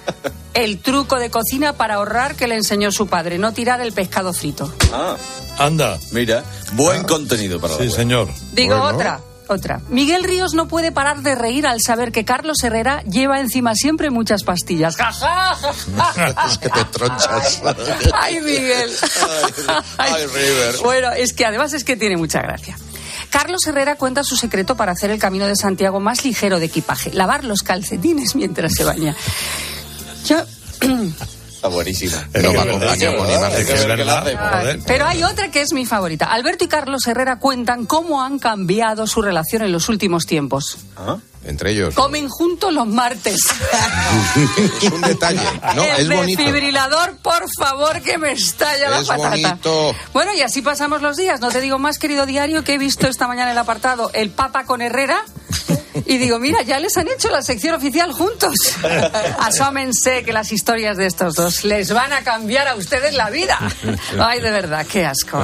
[0.53, 4.33] El truco de cocina para ahorrar que le enseñó su padre, no tirar el pescado
[4.33, 4.73] frito.
[4.91, 5.15] Ah,
[5.57, 5.97] Anda.
[6.11, 6.43] mira,
[6.73, 8.27] buen contenido para Sí, señor.
[8.51, 9.21] Digo otra,
[9.51, 9.81] otra.
[9.89, 14.09] Miguel Ríos no puede parar de reír al saber que Carlos Herrera lleva encima siempre
[14.09, 14.95] muchas pastillas.
[14.95, 17.61] ¡Ja, ja, es que te tronchas.
[18.13, 18.91] ¡Ay, Miguel!
[19.97, 20.75] Ay, River.
[20.83, 22.77] Bueno, es que además es que tiene mucha gracia.
[23.29, 27.13] Carlos Herrera cuenta su secreto para hacer el camino de Santiago más ligero de equipaje,
[27.13, 29.15] lavar los calcetines mientras se baña.
[30.25, 30.37] Yo,
[31.61, 32.27] Está buenísima.
[34.87, 36.25] Pero hay otra que es mi favorita.
[36.25, 40.79] Alberto y Carlos Herrera cuentan cómo han cambiado su relación en los últimos tiempos.
[41.43, 41.95] Entre ellos.
[41.95, 43.39] Comen juntos los martes.
[44.81, 45.39] Es un detalle.
[45.75, 46.41] No, el es bonito.
[46.41, 49.29] desfibrilador, por favor, que me estalla la patata.
[49.29, 49.95] bonito.
[50.13, 51.39] Bueno, y así pasamos los días.
[51.41, 54.65] No te digo más, querido diario, que he visto esta mañana el apartado El Papa
[54.65, 55.23] con Herrera.
[56.05, 58.55] Y digo, mira, ya les han hecho la sección oficial juntos.
[59.39, 63.57] Asómense que las historias de estos dos les van a cambiar a ustedes la vida.
[64.19, 65.43] Ay, de verdad, qué asco.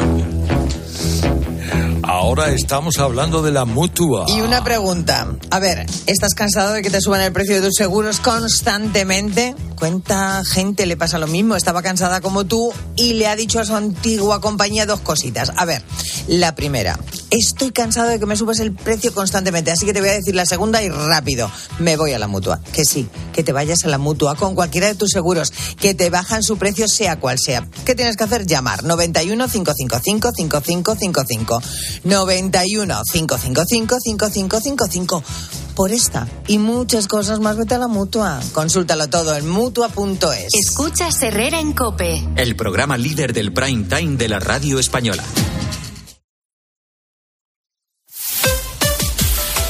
[2.04, 4.26] Ahora estamos hablando de la mutua.
[4.28, 5.28] Y una pregunta.
[5.50, 9.56] A ver, ¿estás cansado de que te suban el precio de tus seguros constantemente?
[9.78, 11.56] ¿Cuánta gente le pasa lo mismo?
[11.56, 15.52] Estaba cansada como tú y le ha dicho a su antigua compañía dos cositas.
[15.56, 15.82] A ver,
[16.28, 16.98] la primera.
[17.30, 20.34] Estoy cansado de que me subas el precio constantemente, así que te voy a decir
[20.34, 21.52] la segunda y rápido.
[21.78, 22.62] Me voy a la mutua.
[22.72, 26.10] Que sí, que te vayas a la mutua con cualquiera de tus seguros, que te
[26.10, 27.68] bajan su precio sea cual sea.
[27.86, 28.46] ¿Qué tienes que hacer?
[28.46, 31.62] Llamar 91 555 5555.
[32.06, 35.24] 91 555 5555.
[35.76, 38.40] Por esta y muchas cosas más, vete a la mutua.
[38.54, 40.48] Consúltalo todo en mutua.es.
[40.54, 42.26] Escuchas Herrera en Cope.
[42.38, 45.24] El programa líder del prime time de la radio española.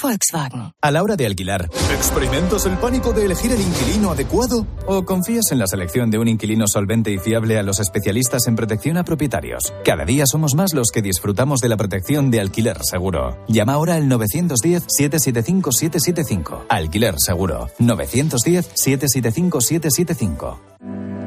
[0.00, 0.72] Volkswagen.
[0.80, 4.66] A la hora de alquilar, ¿experimentas el pánico de elegir el inquilino adecuado?
[4.86, 8.56] ¿O confías en la selección de un inquilino solvente y fiable a los especialistas en
[8.56, 9.74] protección a propietarios?
[9.84, 13.36] Cada día somos más los que disfrutamos de la protección de alquiler seguro.
[13.48, 16.64] Llama ahora al 910-775-775.
[16.68, 17.68] Alquiler seguro.
[17.78, 20.58] 910-775-775.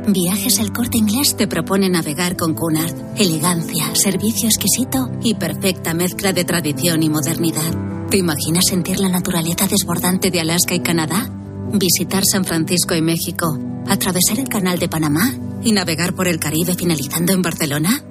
[0.07, 2.95] Viajes El Corte Inglés te propone navegar con Cunard.
[3.17, 7.98] Elegancia, servicio exquisito y perfecta mezcla de tradición y modernidad.
[8.09, 11.29] ¿Te imaginas sentir la naturaleza desbordante de Alaska y Canadá?
[11.71, 13.55] ¿Visitar San Francisco y México?
[13.87, 15.31] ¿Atravesar el Canal de Panamá?
[15.61, 18.03] ¿Y navegar por el Caribe finalizando en Barcelona?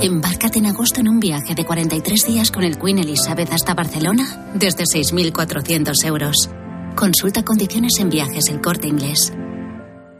[0.00, 4.52] Embárcate en agosto en un viaje de 43 días con el Queen Elizabeth hasta Barcelona
[4.54, 6.48] desde 6.400 euros.
[6.94, 9.32] Consulta condiciones en viajes El Corte Inglés.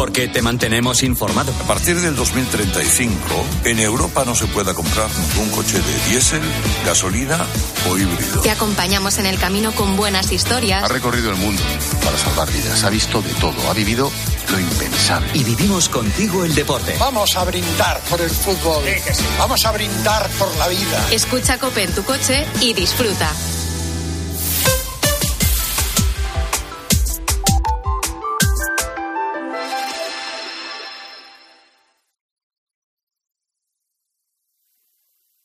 [0.00, 1.52] Porque te mantenemos informado.
[1.62, 3.20] A partir del 2035,
[3.64, 6.40] en Europa no se pueda comprar ningún coche de diésel,
[6.86, 7.44] gasolina
[7.86, 8.40] o híbrido.
[8.40, 10.82] Te acompañamos en el camino con buenas historias.
[10.84, 11.62] Ha recorrido el mundo
[12.02, 14.10] para salvar vidas, ha visto de todo, ha vivido
[14.50, 15.32] lo impensable.
[15.34, 16.96] Y vivimos contigo el deporte.
[16.98, 18.82] Vamos a brindar por el fútbol.
[19.36, 21.08] Vamos a brindar por la vida.
[21.10, 23.30] Escucha Cope en tu coche y disfruta.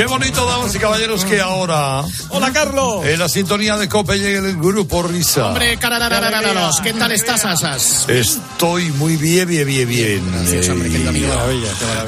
[0.00, 2.02] Qué bonito, damas y caballeros, que ahora.
[2.30, 3.04] Hola, Carlos.
[3.04, 5.48] En la sintonía de Cope llega el grupo Risa.
[5.48, 8.08] Hombre, cararararararos, ¿qué tal estás, Asas?
[8.08, 10.32] Estoy muy bien, bien, bien, bien.
[10.32, 11.28] Gracias, hombre, qué amigo.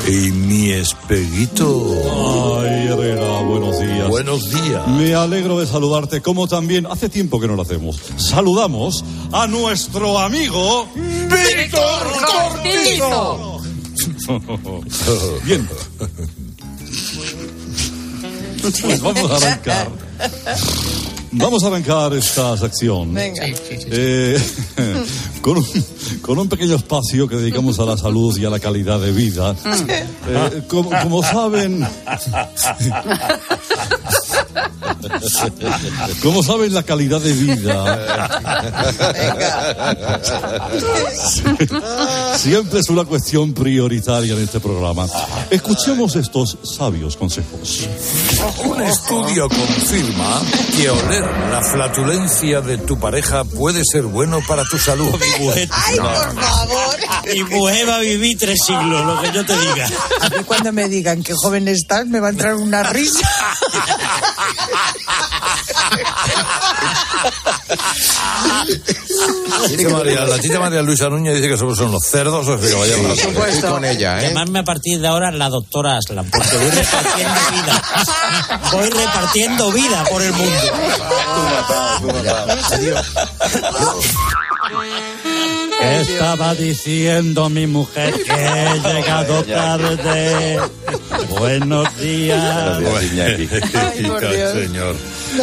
[0.08, 2.62] Y mi espeguito.
[2.62, 4.08] Ay, Herrera, buenos días.
[4.08, 4.88] Buenos días.
[4.88, 8.00] Me alegro de saludarte, como también hace tiempo que no lo hacemos.
[8.16, 13.60] Saludamos a nuestro amigo Víctor Cortizo.
[15.44, 15.68] Bien.
[18.62, 19.88] Pues vamos a arrancar.
[21.32, 23.12] Vamos a arrancar esta sección.
[23.12, 23.44] Venga.
[23.46, 24.38] Eh,
[25.40, 25.66] con, un,
[26.20, 29.56] con un pequeño espacio que dedicamos a la salud y a la calidad de vida.
[30.28, 31.86] Eh, como, como saben.
[36.22, 38.40] Como saben, la calidad de vida
[42.36, 45.06] siempre es una cuestión prioritaria en este programa.
[45.50, 47.88] Escuchemos estos sabios consejos.
[48.64, 50.40] Un estudio confirma
[50.76, 55.08] que oler la flatulencia de tu pareja puede ser bueno para tu salud.
[55.70, 56.96] Ay, por favor.
[57.32, 59.88] Mi mujer va a vivir tres siglos, lo que yo te diga.
[60.20, 63.20] A mí cuando me digan qué joven estás, me va a entrar una risa.
[69.68, 72.60] Dice María, la tita María Luisa Núñez dice que somos son los cerdos o es
[72.60, 74.28] que vaya Sí, estoy con ella, ¿eh?
[74.28, 77.82] Llamarme a partir de ahora la doctora Aslan, porque voy repartiendo vida.
[78.72, 80.60] Voy repartiendo vida por el mundo.
[85.82, 90.60] Estaba diciendo mi mujer que he llegado tarde.
[91.28, 92.78] Buenos días.
[92.78, 94.52] Ay, por Dios.
[94.52, 94.96] señor.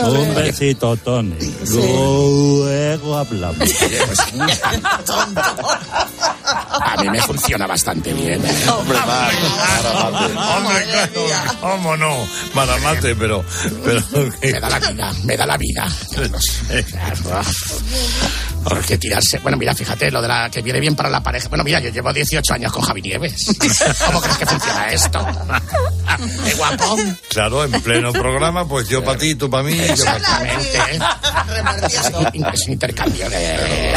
[0.05, 1.35] Un besito, Tony.
[1.71, 3.69] Luego hablamos.
[6.81, 8.41] A mí me funciona bastante bien.
[8.67, 10.29] Hombre, claro,
[11.59, 13.43] cómo no, Maramate, pero,
[13.83, 14.01] pero
[14.41, 15.87] Me da la vida, me da la vida.
[16.69, 16.85] Hay
[18.87, 19.39] que tirarse.
[19.39, 21.47] Bueno, mira, fíjate, lo de la que viene bien para la pareja.
[21.49, 23.45] Bueno, mira, yo llevo 18 años con Javi Nieves.
[24.05, 25.19] ¿Cómo crees que funciona esto?
[26.45, 26.97] ¡Qué guapo!
[27.29, 30.23] claro, en pleno programa, pues yo para ti, tú para mí, yo para ti.
[31.95, 32.49] Exactamente.
[32.53, 33.93] Es un intercambio de...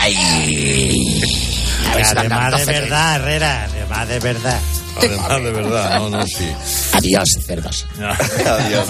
[0.00, 1.61] ¡Ay!
[1.92, 4.60] Además de 12 verdad, Herrera, además de verdad.
[4.96, 6.48] Además, de verdad, no, no, sí.
[6.92, 7.86] Adiós, cerdos.
[7.98, 8.88] Adiós.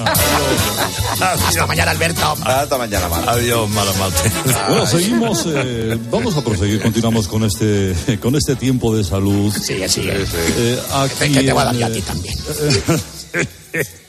[1.20, 2.36] Hasta mañana, Alberto.
[2.44, 3.28] Hasta mañana, Mar.
[3.28, 4.32] Adiós, Maramate.
[4.68, 9.52] Bueno, seguimos, eh, vamos a proseguir, continuamos con este, con este tiempo de salud.
[9.52, 10.24] Sigue, sigue.
[10.56, 12.34] Eh, aquí, Que te voy a dar yo a en, ti eh, también.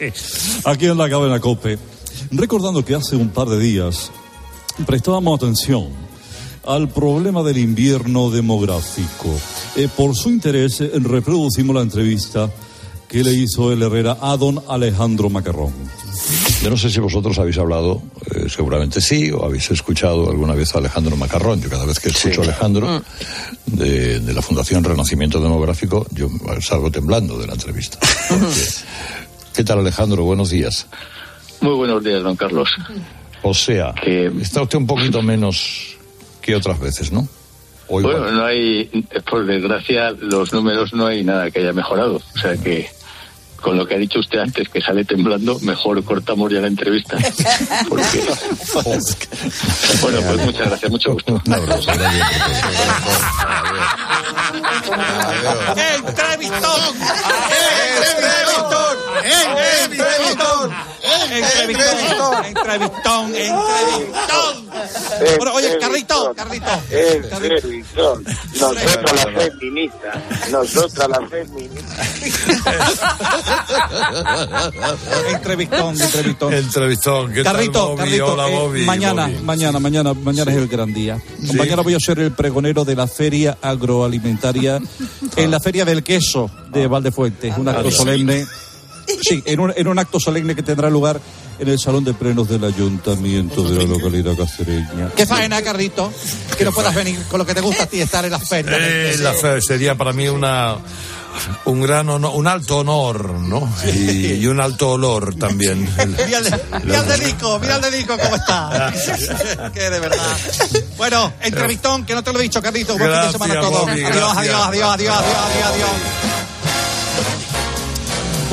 [0.66, 1.78] aquí en la cadena COPE,
[2.32, 4.12] recordando que hace un par de días
[4.88, 5.90] prestábamos atención
[6.66, 9.30] al problema del invierno demográfico.
[9.76, 12.50] Eh, por su interés, eh, reproducimos la entrevista
[13.08, 15.74] que le hizo el Herrera a don Alejandro Macarrón.
[16.64, 18.02] Yo no sé si vosotros habéis hablado,
[18.34, 21.62] eh, seguramente sí, o habéis escuchado alguna vez a Alejandro Macarrón.
[21.62, 23.04] Yo cada vez que escucho a Alejandro
[23.66, 26.30] de, de la Fundación Renacimiento Demográfico, yo
[26.62, 28.00] salgo temblando de la entrevista.
[28.30, 28.48] Porque-
[29.54, 30.24] ¿Qué tal Alejandro?
[30.24, 30.88] Buenos días.
[31.62, 32.70] Muy buenos días, don Carlos.
[33.44, 33.94] O sea,
[34.42, 35.93] está usted un poquito menos
[36.44, 37.28] que otras veces, ¿no?
[37.88, 38.20] O igual.
[38.20, 38.86] Bueno, no hay,
[39.30, 42.22] por desgracia, los números no hay nada que haya mejorado.
[42.36, 42.90] O sea que,
[43.62, 47.18] con lo que ha dicho usted antes, que sale temblando, mejor cortamos ya la entrevista.
[47.90, 48.24] Porque...
[50.02, 51.42] bueno, pues muchas gracias, mucho gusto.
[51.46, 51.96] ¡Entrevistón!
[58.44, 59.06] ¡Entrevistón!
[59.86, 60.93] ¡Entrevistón!
[61.38, 62.46] ¡Entrevistón!
[62.46, 63.36] ¡Entrevistón!
[63.36, 64.64] ¡Entrevistón!
[65.38, 66.66] Bueno, oye, Carlito, Carlito.
[66.90, 68.24] Es Reventón.
[68.60, 70.50] Nosotras las feministas.
[70.52, 72.08] Nosotras las feministas.
[75.32, 76.54] Entrevistón, entrevistón.
[76.54, 77.34] Entrevistón.
[77.34, 77.98] ¿Qué Carlito, tal, Bobby?
[77.98, 79.40] Carlito, Hola, eh, Bobby, mañana, Bobby.
[79.44, 81.22] mañana, mañana, mañana es el gran día.
[81.56, 84.80] Mañana voy a ser el pregonero de la feria agroalimentaria
[85.36, 87.98] en la feria del queso de Valdefuentes, un acto Ah, sí.
[87.98, 88.46] solemne.
[89.22, 91.20] Sí, en un, en un acto solemne que tendrá lugar
[91.60, 95.10] en el salón de plenos del ayuntamiento de la localidad cacereña.
[95.16, 96.12] Qué faena, Carlito,
[96.58, 98.80] que no puedas venir con lo que te gusta a ti estar en las ferias.
[98.82, 100.78] Eh, la fe sería para mí una
[101.66, 103.68] un gran honor, un alto honor, ¿no?
[103.92, 105.82] Y, y un alto olor también.
[106.26, 108.94] Mira el, de- mira el delico, mira el delico cómo está.
[109.74, 110.38] que de verdad.
[110.98, 112.98] Bueno, entrevistón, que no te lo he dicho, Carlito.
[112.98, 113.82] Buen fin de semana a todos.
[113.82, 116.43] Bobby, adiós, adiós, adiós, adiós, adiós, adiós, adiós.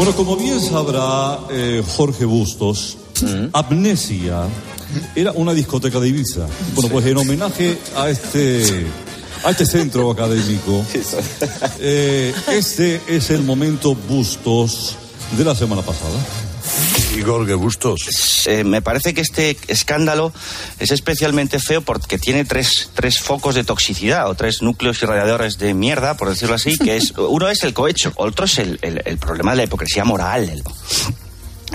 [0.01, 2.97] Bueno, como bien sabrá eh, Jorge Bustos,
[3.53, 4.47] Amnesia
[5.15, 6.47] era una discoteca de Ibiza.
[6.75, 8.87] Bueno, pues en homenaje a este,
[9.45, 10.83] a este centro académico,
[11.81, 14.97] eh, este es el momento Bustos
[15.37, 16.19] de la semana pasada.
[17.17, 18.47] Igor Bustos.
[18.47, 20.33] Eh, me parece que este escándalo
[20.79, 25.75] es especialmente feo porque tiene tres, tres focos de toxicidad o tres núcleos irradiadores de
[25.75, 29.19] mierda, por decirlo así, que es uno es el cohecho, otro es el, el- el
[29.19, 30.49] problema de la hipocresía moral.
[30.49, 30.63] el-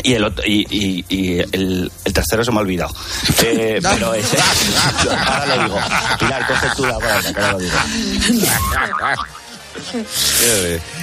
[0.04, 2.94] y el, otro- y, y- y el, el tercero se me ha olvidado.
[3.44, 4.38] Eh, pero ese.
[5.26, 5.80] Ahora lo digo.
[6.20, 7.22] Pilar, coge tú la ahora
[7.54, 7.78] lo digo.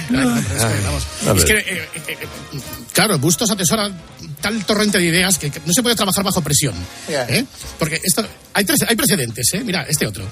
[0.09, 2.17] Es que, eh, eh, eh,
[2.91, 3.89] claro, Bustos atesora
[4.41, 6.75] tal torrente de ideas que, que no se puede trabajar bajo presión.
[7.07, 7.45] ¿eh?
[7.79, 9.61] Porque esto, hay, tres, hay precedentes, ¿eh?
[9.63, 10.25] Mira, este otro.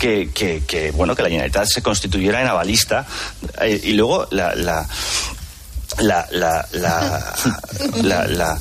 [0.00, 3.06] que, que, que, bueno que la Generalitat se constituyera en avalista
[3.60, 4.86] eh, y luego la la
[6.00, 7.34] la la la,
[8.02, 8.58] la, la-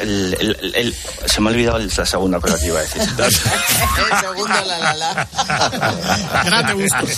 [0.00, 0.96] el- el- el-
[1.26, 4.94] se me ha olvidado la segunda cosa que iba a decir El segundo, la, la,
[4.94, 5.28] la.
[6.44, 7.10] Grande Bustos.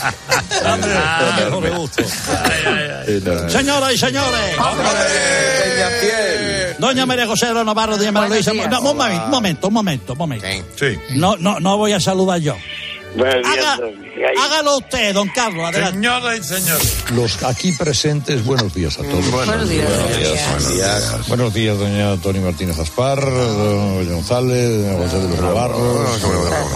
[3.51, 4.57] Señoras y señores.
[6.79, 8.51] Doña María José Navarro, doña María Luisa.
[8.53, 10.47] un momento, un momento, un momento, un momento.
[10.77, 10.99] Sí.
[11.11, 12.57] No, no, no voy a saludar yo.
[13.17, 15.93] Buenos días, Haga- hágalo usted, don Carlos, adelante.
[15.99, 17.05] Señoras y señores.
[17.15, 19.31] Los aquí presentes, buenos días a todos.
[19.31, 19.89] Buenos días.
[19.89, 21.29] Buenos días.
[21.29, 26.07] Buenos días, doña Tony Martínez Gaspar, don González, doña José de los Navarro.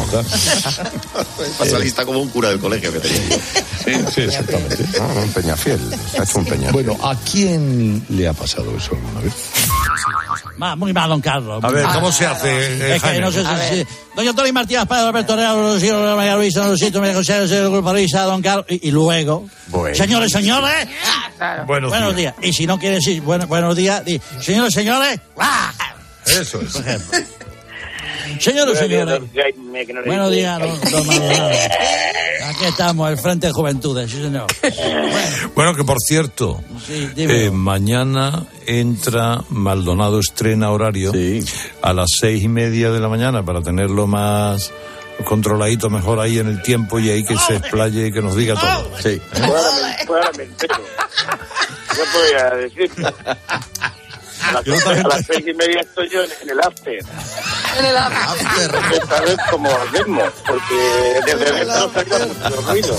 [1.58, 3.20] Pasa lista como un cura del colegio que tenía.
[3.84, 4.84] Sí, sí, exactamente.
[5.24, 5.80] un Peñafiel,
[6.18, 6.72] ha hecho un Peñafiel.
[6.72, 9.32] Bueno, ¿a quién le ha pasado eso alguna vez?
[10.58, 11.62] Ma- muy mal, don Carlos.
[11.64, 13.20] A ver, ¿cómo se hace, eh, Es que Jaime?
[13.24, 13.86] no sé si...
[14.16, 15.56] Doña Tony Martínez, Padre Alberto Real,
[16.16, 18.66] María Luisa, Lucito, María José, del Grupo Luisa, don Carlos...
[18.68, 19.46] Y, y luego...
[19.68, 19.94] Bueno.
[19.96, 20.88] Señores, señores...
[21.66, 22.34] Buenos, Buenos días.
[22.42, 25.20] Y si no quiere decir bueno, buenos días, di, señores, señores...
[25.38, 25.72] ¡ah!
[26.26, 26.72] Eso es.
[26.72, 27.18] Por ejemplo.
[28.36, 31.50] Que no le Buenos días, don, don Maldonado.
[32.48, 34.46] Aquí estamos, el Frente de Juventudes, sí, señor.
[35.54, 41.12] Bueno, que por cierto, Sí, eh, mañana entra Maldonado, estrena horario
[41.82, 44.72] a las seis y media de la mañana para tenerlo más
[45.24, 48.54] controladito mejor ahí en el tiempo y ahí que se explaye y que nos diga
[48.54, 48.90] todo.
[49.02, 49.20] Sí.
[49.30, 50.74] Pues ahora me- pues ahora me entero.
[51.94, 52.90] ¿Qué podía decir?
[54.42, 56.94] A las, a las seis y media estoy yo en, en el after.
[57.78, 58.74] En el after.
[58.92, 62.96] Esta vez como hacemos, porque desde dentro salga mucho ruido.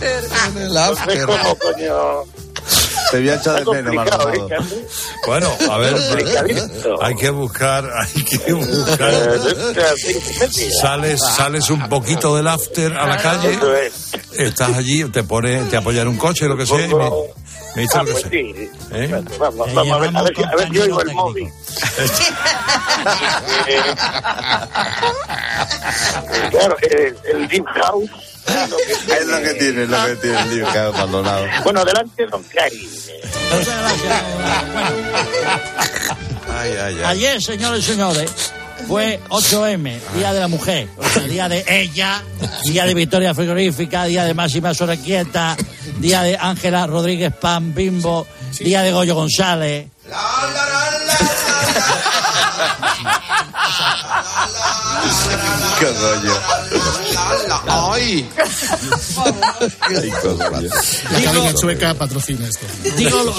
[0.00, 2.24] En el Entonces, ¿cómo coño?
[3.10, 4.34] Te había echado Está de menos, Maldonado.
[4.34, 4.86] ¿eh?
[5.26, 5.96] Bueno, a ver,
[7.00, 9.14] hay que buscar, hay que Eh, buscar.
[10.80, 13.58] Sales, sales un poquito del after a la calle,
[14.32, 16.90] estás allí, te pones, te apoyas en un coche, lo que sea, y
[17.76, 18.70] me, dices Ah, pues sí.
[18.92, 19.22] ¿Eh?
[19.38, 21.48] Vamos, Te vamos a ver, a ver, si- a ver si oigo el móvil.
[23.68, 23.82] Eh,
[26.50, 28.10] claro, el, el Deep House.
[28.48, 28.70] Es
[29.26, 31.44] lo que tiene, es lo que tiene el que ha abandonado.
[31.64, 32.88] Bueno, adelante, don Cari.
[33.52, 34.22] Muchas gracias.
[34.72, 34.90] Bueno,
[36.58, 37.02] Ay, ay, ay.
[37.04, 38.30] ayer, señores y señores,
[38.88, 42.24] fue 8M, Día de la Mujer, o sea, Día de ella,
[42.64, 45.58] Día de Victoria Frigorífica, Día de Máxima Sorequieta,
[45.98, 48.26] Día de Ángela Rodríguez Pan Bimbo,
[48.58, 49.88] Día de Goyo González.
[55.78, 56.40] Qué rollo.
[57.68, 58.28] ¡Ay!
[61.10, 62.66] La cadena chueca patrocina esto.
[62.96, 63.34] Digo lo,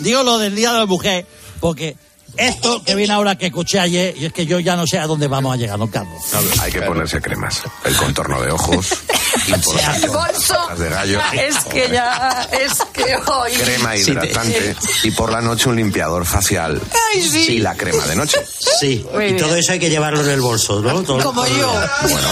[0.00, 1.24] digo lo del Día de la Mujer,
[1.60, 1.96] porque
[2.36, 5.06] esto que viene ahora que escuché ayer, y es que yo ya no sé a
[5.06, 6.22] dónde vamos a llegar, don Carlos.
[6.60, 7.62] Hay que ponerse cremas.
[7.84, 8.86] El contorno de ojos.
[9.46, 11.20] El bolso de gallo.
[11.32, 13.52] es que ya, es que hoy...
[13.52, 16.80] Crema hidratante y por la noche un limpiador facial.
[17.14, 17.52] Ay, sí.
[17.54, 18.38] Y la crema de noche.
[18.80, 19.38] Sí, Muy y bien.
[19.38, 21.02] todo eso hay que llevarlo en el bolso, ¿no?
[21.02, 21.72] Todo- Como yo.
[22.02, 22.28] Bueno,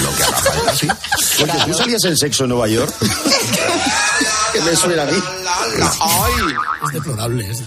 [0.00, 0.88] lo que haga falta, sí.
[1.38, 2.94] Porque tú salías en sexo en Nueva York.
[4.58, 5.18] que me suena a mí.
[6.86, 7.50] Es deplorable.
[7.50, 7.62] es-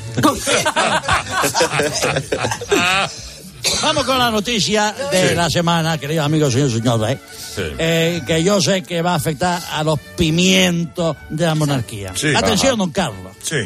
[3.83, 5.35] Vamos con la noticia de Sí.
[5.35, 7.19] la semana, queridos amigos y señores,
[7.55, 7.63] Sí.
[7.77, 12.13] eh, que yo sé que va a afectar a los pimientos de la monarquía.
[12.15, 12.33] Sí.
[12.35, 12.77] Atención, Ajá.
[12.77, 13.33] don Carlos.
[13.43, 13.57] Sí.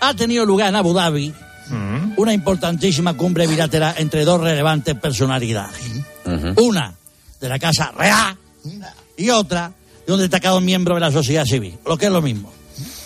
[0.00, 1.32] Ha tenido lugar en Abu Dhabi
[1.68, 2.12] Mm.
[2.16, 5.80] una importantísima cumbre bilateral entre dos relevantes personalidades.
[6.56, 6.94] Una
[7.40, 8.36] de la Casa Real
[9.16, 9.72] y otra
[10.06, 12.52] de un destacado miembro de la sociedad civil, lo que es lo mismo.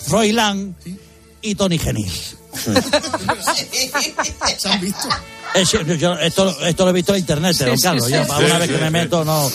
[0.06, 0.74] Froilán
[1.42, 2.36] y Tony Genís.
[4.58, 5.08] ¿Se han visto?
[5.54, 8.06] Es yo- esto, esto lo he visto en internet, Sí, don Carlos.
[8.06, 8.30] sí, yo, sí.
[8.36, 9.50] Sí, vez sí, que me meto, no.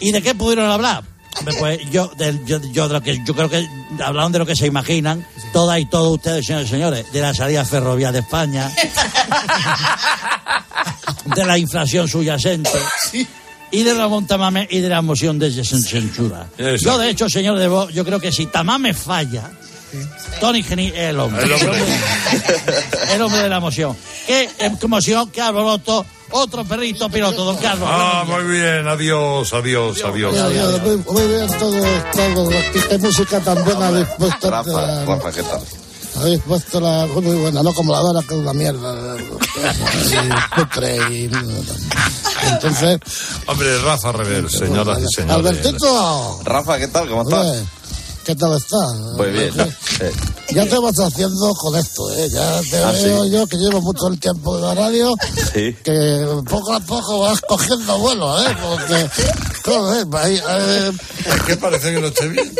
[0.00, 1.04] ¿Y de qué pudieron hablar?
[1.38, 3.66] Hombre, pues yo, del- yo, yo de lo que yo creo que
[4.02, 7.32] hablaron de lo que se imaginan, todas y todos ustedes, señores y señores, de la
[7.34, 8.70] salida ferroviaria de España,
[11.24, 12.70] de la inflación subyacente.
[13.72, 16.46] Y de la montamame y de la moción de censura.
[16.58, 16.76] Exacto.
[16.78, 19.50] Yo, de hecho, señor de Bo, yo creo que si Tamame falla,
[20.40, 21.44] Tony Geni es el hombre.
[21.44, 21.78] El hombre.
[23.14, 23.96] El hombre de la moción.
[24.26, 24.48] Qué
[24.80, 26.06] emoción, qué alboroto.
[26.32, 27.88] Otro perrito piloto, don Carlos.
[27.90, 30.32] Ah, muy bien, adiós, adiós, adiós.
[30.82, 32.50] Muy, muy bien, todo, todo.
[32.88, 34.06] Qué música tan buena eh,
[34.42, 35.60] Rafa, ¿qué tal?
[36.20, 39.16] Habéis puesto la muy buena, no como la vara que es una mierda.
[40.10, 41.30] Y putre y.
[42.52, 42.98] Entonces,
[43.46, 45.36] Hombre, Rafa Rever, señoras y señores.
[45.36, 47.08] Albertito, Rafa, ¿qué tal?
[47.08, 47.62] ¿Cómo estás?
[48.24, 48.96] ¿qué tal estás?
[49.16, 49.50] Muy bien.
[50.00, 50.12] Eh,
[50.54, 52.28] Ya te vas haciendo con esto, ¿eh?
[52.30, 53.30] Ya te Ah, veo ¿sí?
[53.30, 55.14] yo que llevo mucho el tiempo en la radio,
[55.52, 55.74] sí.
[55.82, 58.56] que poco a poco vas cogiendo vuelo, ¿eh?
[58.62, 59.10] Porque,
[59.64, 60.92] joder, ahí, eh,
[61.46, 62.52] ¿Qué parece que no esté bien?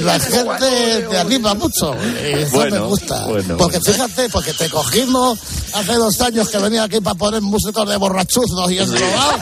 [0.00, 1.94] la gente te anima mucho.
[2.24, 3.26] Y eso Bueno, me gusta.
[3.26, 3.92] bueno, porque bueno.
[3.92, 5.38] fíjate, porque te cogimos
[5.74, 9.40] hace dos años que venía aquí para poner músicos de borrachuzos y enrobados.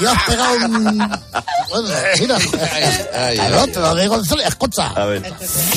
[0.00, 0.98] y has pegado un.
[1.70, 1.88] Bueno,
[2.20, 2.38] mira.
[3.50, 4.44] no, te lo digo en serio.
[4.46, 4.88] Escucha.
[4.88, 5.22] A ver.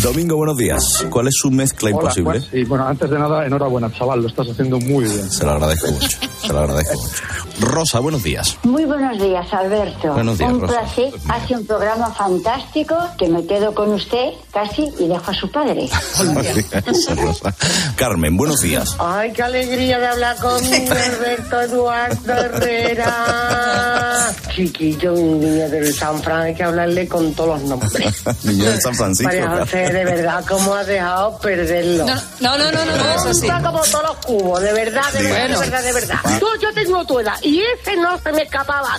[0.01, 0.83] Domingo, buenos días.
[1.09, 2.29] ¿Cuál es su mezcla imposible?
[2.39, 5.29] Hola, pues, y bueno, antes de nada, enhorabuena, chaval, lo estás haciendo muy bien.
[5.31, 6.17] Se lo agradezco mucho.
[6.41, 7.15] Se lo agradezco mucho.
[7.61, 8.57] Rosa, buenos días.
[8.63, 10.13] Muy buenos días, Alberto.
[10.13, 10.79] Buenos días, un Rosa.
[10.81, 11.13] placer.
[11.29, 15.89] Hace un programa fantástico que me quedo con usted casi y dejo a su padre.
[17.95, 18.95] Carmen, buenos días.
[18.99, 24.31] Ay, qué alegría de hablar conmigo, Alberto Eduardo Herrera.
[24.55, 28.23] Chiquillo, un niño del San Fran, hay que hablarle con todos los nombres.
[28.43, 29.27] Niño de San Francisco.
[29.27, 32.05] María José, de verdad, ¿cómo has dejado perderlo?
[32.05, 33.47] No, no, no, no, no, no, eso sí.
[33.47, 35.59] Está como todos los cubos, de verdad, de verdad, Bueno.
[35.59, 36.19] de verdad, de verdad.
[36.39, 38.97] Tú, yo tengo tu edad y ese no se me escapaba.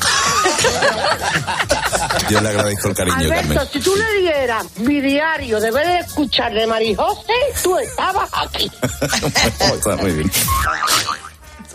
[2.31, 3.53] Yo le agradezco el cariño, Carmen.
[3.53, 7.33] Alberto, si tú le dieras mi diario de ver escuchar de Marijose,
[7.63, 8.71] tú estabas aquí.
[9.23, 10.31] Está muy bien.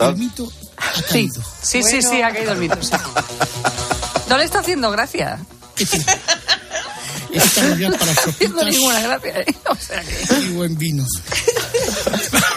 [0.00, 0.50] El mito
[1.08, 1.28] Sí,
[1.62, 2.82] sí, sí, sí, ha caído el mito.
[2.82, 2.92] sí.
[4.28, 5.38] No le está haciendo gracia.
[7.32, 9.40] está muy bien para No haciendo sopitas ninguna gracia.
[9.40, 9.54] ¿eh?
[9.68, 10.40] O sea que...
[10.40, 11.04] y buen vino.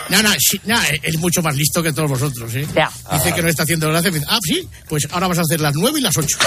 [0.10, 2.68] No, no, sí, no, es mucho más listo que todos vosotros, ¿eh?
[2.76, 2.90] Ya.
[3.12, 4.12] Dice que no está haciendo gracia.
[4.12, 6.38] dice, ah, sí, pues ahora vas a hacer las nueve y las ocho.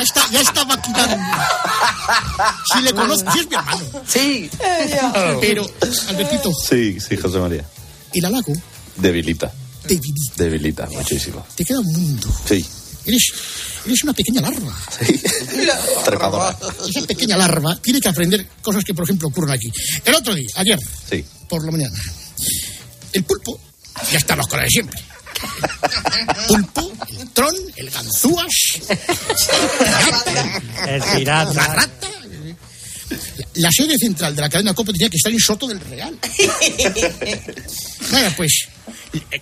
[0.00, 1.16] Ya, está, ya está maquinando.
[2.74, 3.80] Si le conozco, si es mi hermano.
[4.06, 4.50] Sí.
[5.40, 5.66] Pero,
[6.08, 7.64] Albertito, Sí, sí, José María.
[8.14, 8.52] el halago
[8.96, 9.52] Debilita.
[9.86, 10.32] debilita.
[10.36, 11.46] Debilita muchísimo.
[11.54, 12.28] Te queda un mundo.
[12.48, 12.64] Sí.
[13.06, 13.32] Eres,
[13.86, 14.76] eres una pequeña larva.
[16.04, 16.56] Trepadora.
[16.88, 19.70] Esa pequeña larva tiene que aprender cosas que, por ejemplo, ocurren aquí.
[20.04, 20.78] El otro día, ayer,
[21.08, 21.24] Sí.
[21.48, 21.98] por la mañana,
[23.12, 23.58] el pulpo,
[24.12, 25.00] ya están los colas de siempre.
[26.48, 28.48] Pulpo, el tron, el ganzúas,
[30.86, 31.52] El pirata.
[31.54, 32.08] la rata.
[33.54, 36.16] La sede central de la cadena Copa tenía que estar en Soto del Real.
[38.10, 38.68] Bueno, pues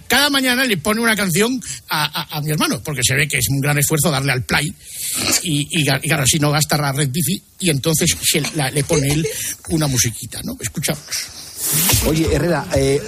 [0.06, 3.36] cada mañana le pone una canción a, a- a mi hermano, porque se ve que
[3.38, 4.66] es un gran esfuerzo darle al play
[5.42, 8.82] y, y, y claro, así no gasta la red bici y entonces se la- le
[8.84, 9.26] pone él
[9.68, 10.56] una musiquita, ¿no?
[10.60, 11.02] Escuchamos.
[12.06, 13.02] Oye, Herrera, eh,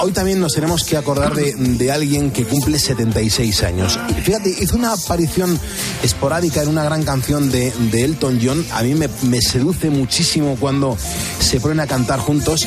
[0.00, 3.98] hoy también nos tenemos que acordar de, de alguien que cumple 76 años.
[4.24, 5.58] Fíjate, hizo una aparición
[6.02, 8.64] esporádica en una gran canción de, de Elton John.
[8.72, 10.96] A mí me, me seduce muchísimo cuando
[11.40, 12.66] se ponen a cantar juntos.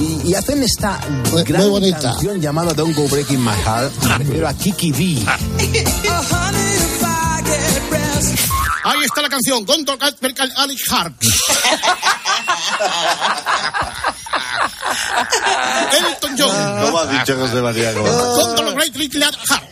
[0.00, 1.00] Y, y hacen esta
[1.46, 1.98] gran bonita.
[2.00, 3.92] canción llamada Don't Go Breaking My Heart,
[4.28, 5.22] pero a Kiki D.
[8.84, 11.14] Ahí está la canción, Gondor Gatberg Alex Hart.
[15.98, 16.82] Elton John.
[16.84, 17.92] ¿Cómo has dicho José María?
[17.92, 19.64] Gondor Great Little Hart.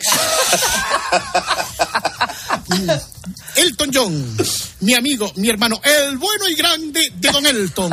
[3.56, 4.36] Elton John,
[4.80, 7.90] mi amigo, mi hermano, el bueno y grande de Don Elton.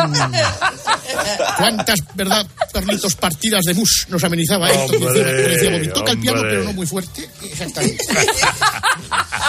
[1.57, 5.03] ¿Cuántas, verdad, Carlitos, partidas de mus nos amenizaba Elton?
[5.03, 7.29] Hombre, toca el piano, pero no muy fuerte.
[7.43, 8.03] Exactamente.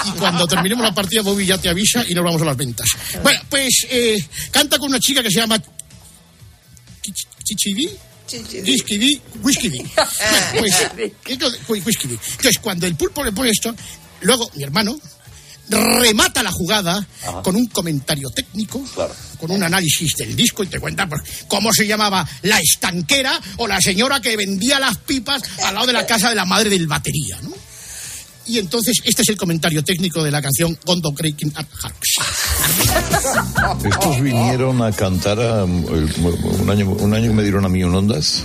[0.06, 2.88] Y cuando terminemos la partida, Bobby ya te avisa y nos vamos a las ventas.
[3.22, 5.60] Bueno, pues eh, canta con una chica que se llama
[7.44, 7.98] Chich- Chichidi.
[8.62, 9.68] Whisky Whisky.
[10.58, 10.72] Bueno, pues,
[11.26, 12.08] entonces, pues, Whisky.
[12.08, 13.74] Entonces, cuando el pulpo le pone esto,
[14.22, 14.98] luego mi hermano
[15.68, 17.06] remata la jugada
[17.42, 18.82] con un comentario técnico,
[19.38, 23.66] con un análisis del disco y te cuenta pues, cómo se llamaba la estanquera o
[23.66, 26.86] la señora que vendía las pipas al lado de la casa de la madre del
[26.86, 27.52] batería, ¿no?
[28.46, 32.14] Y entonces, este es el comentario técnico de la canción Gondo Breaking Up Hearts.
[33.84, 36.12] Estos vinieron a cantar a- el-
[36.60, 38.44] un, año, un año que me dieron a mí un Ondas.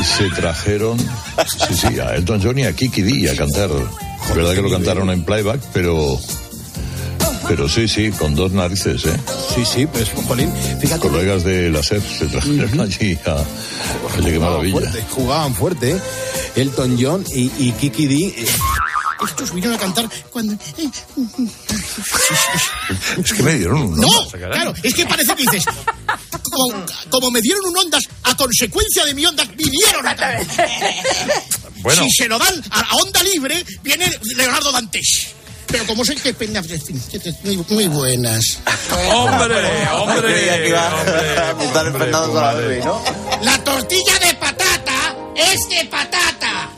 [0.00, 3.70] Y se trajeron, sí, sí, a Elton John y a Kiki D a cantar.
[4.28, 6.18] Es verdad que lo cantaron en playback, pero.
[7.50, 9.16] Pero sí, sí, con dos narices, ¿eh?
[9.52, 11.00] Sí, sí, pues, jolín, fíjate.
[11.08, 13.42] Colegas de la SER se trajeron allí a.
[14.20, 14.72] Oye, qué maravilla.
[14.78, 16.00] Fuerte, jugaban fuerte, ¿eh?
[16.54, 18.14] Elton John y, y Kiki D.
[18.42, 18.46] eh,
[19.26, 20.56] Estos vinieron a cantar cuando...
[23.18, 24.50] Es que me dieron un No, Ondas, caray.
[24.52, 25.64] claro, es que parece que dices,
[26.44, 30.46] como, como me dieron un ondas, a consecuencia de mi ondas, vinieron a cantar.
[31.82, 32.04] Bueno.
[32.04, 35.34] Si se lo dan a, a onda libre, viene Leonardo Dantes.
[35.70, 37.02] Pero como sé que pena, en fin,
[37.44, 38.58] muy, muy buenas.
[39.12, 40.34] ¡Hombre, hombre!
[40.62, 43.02] Que iba a apuntar el Fernando Salaverry, ¿no?
[43.42, 46.70] La tortilla de patata es de patata.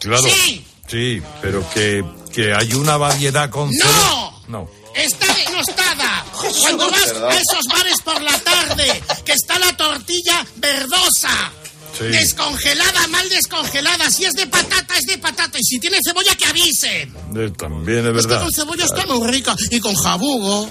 [0.00, 0.22] Claro.
[0.22, 0.64] Sí.
[0.88, 2.02] Sí, pero que,
[2.32, 3.70] que hay una variedad con.
[3.70, 4.42] ¡No!
[4.48, 4.70] No.
[4.94, 6.24] Está denostada.
[6.60, 11.52] Cuando vas a esos bares por la tarde, que está la tortilla verdosa.
[11.98, 12.04] Sí.
[12.04, 14.10] Descongelada, mal descongelada.
[14.10, 15.58] Si es de patata, es de patata.
[15.58, 17.12] Y si tiene cebolla, que avisen.
[17.36, 18.42] Eh, También es Es que verdad.
[18.42, 19.56] con cebolla está muy rica.
[19.70, 20.70] Y con jabugo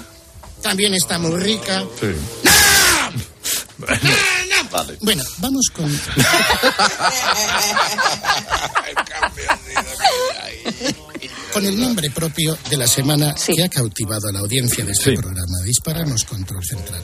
[0.62, 1.84] también está muy rica.
[2.00, 2.06] Sí.
[5.00, 5.88] Bueno, vamos con.
[11.52, 15.14] con el nombre propio de la semana que ha cautivado a la audiencia de este
[15.14, 15.58] programa.
[15.64, 17.02] Disparamos control central.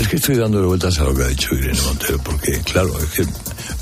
[0.00, 3.10] Es que estoy dándole vueltas a lo que ha dicho Irene Montero, porque, claro, es
[3.10, 3.26] que.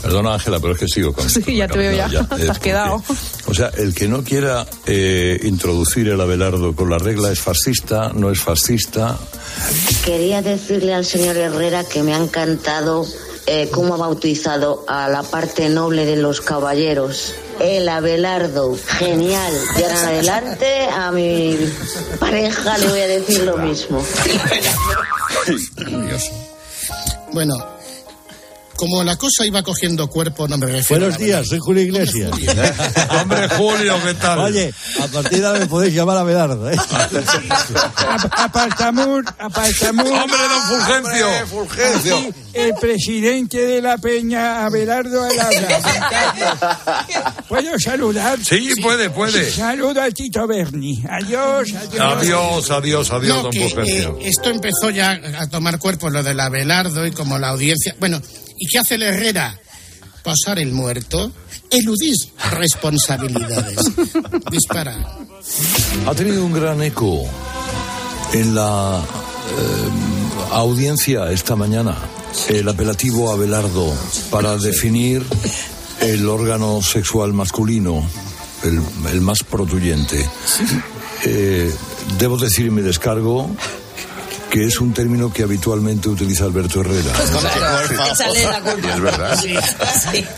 [0.02, 1.28] Perdona, Ángela, pero es que sigo con.
[1.30, 2.08] Sí, ya te veo ya.
[2.08, 3.02] Ya, Te has quedado.
[3.46, 8.12] O sea, el que no quiera eh, introducir el Abelardo con la regla es fascista,
[8.14, 9.18] no es fascista.
[10.04, 13.06] Quería decirle al señor Herrera que me ha encantado
[13.46, 17.34] eh, cómo ha bautizado a la parte noble de los caballeros.
[17.60, 19.52] El Abelardo, genial.
[19.78, 21.58] Y ahora en adelante a mi
[22.20, 24.04] pareja le voy a decir lo mismo.
[27.32, 27.54] Bueno,
[28.78, 32.30] como la cosa iba cogiendo cuerpo, no me refiero Buenos días, soy Julio Iglesias.
[33.20, 34.38] Hombre, Julio, ¿qué tal?
[34.38, 34.72] Oye,
[35.02, 36.76] a partir de ahora me podéis llamar a Belardo, ¿eh?
[38.36, 40.06] Apartamur, apartamur.
[40.06, 41.46] ¡Hombre, don Fulgencio!
[41.48, 42.16] Fulgencio.
[42.18, 47.34] Aquí, el presidente de la Peña, Abelardo Alabra.
[47.48, 48.38] ¿Puedo saludar?
[48.44, 49.50] Sí, puede, puede.
[49.50, 51.02] Saludo a Tito Berni.
[51.08, 52.00] Adiós, adiós.
[52.00, 54.18] Adiós, adiós, adiós, No, don que, Fulgencio.
[54.20, 57.94] eh, esto empezó ya a tomar cuerpo lo del Abelardo y como la audiencia.
[57.98, 58.20] Bueno,
[58.58, 59.58] ¿y qué hace el Herrera?
[60.22, 61.32] Pasar el muerto,
[61.70, 62.14] eludir
[62.50, 63.78] responsabilidades.
[64.50, 64.96] Dispara.
[66.06, 67.24] Ha tenido un gran eco
[68.32, 71.96] en la eh, audiencia esta mañana
[72.48, 73.92] el apelativo Abelardo
[74.30, 75.24] para definir
[76.00, 78.08] el órgano sexual masculino,
[78.62, 78.80] el,
[79.10, 80.24] el más protuyente.
[81.24, 81.72] Eh,
[82.18, 83.50] debo decir y me descargo
[84.50, 87.10] que es un término que habitualmente utiliza Alberto Herrera.
[88.10, 88.88] Échale la culpa.
[88.94, 89.44] Es verdad.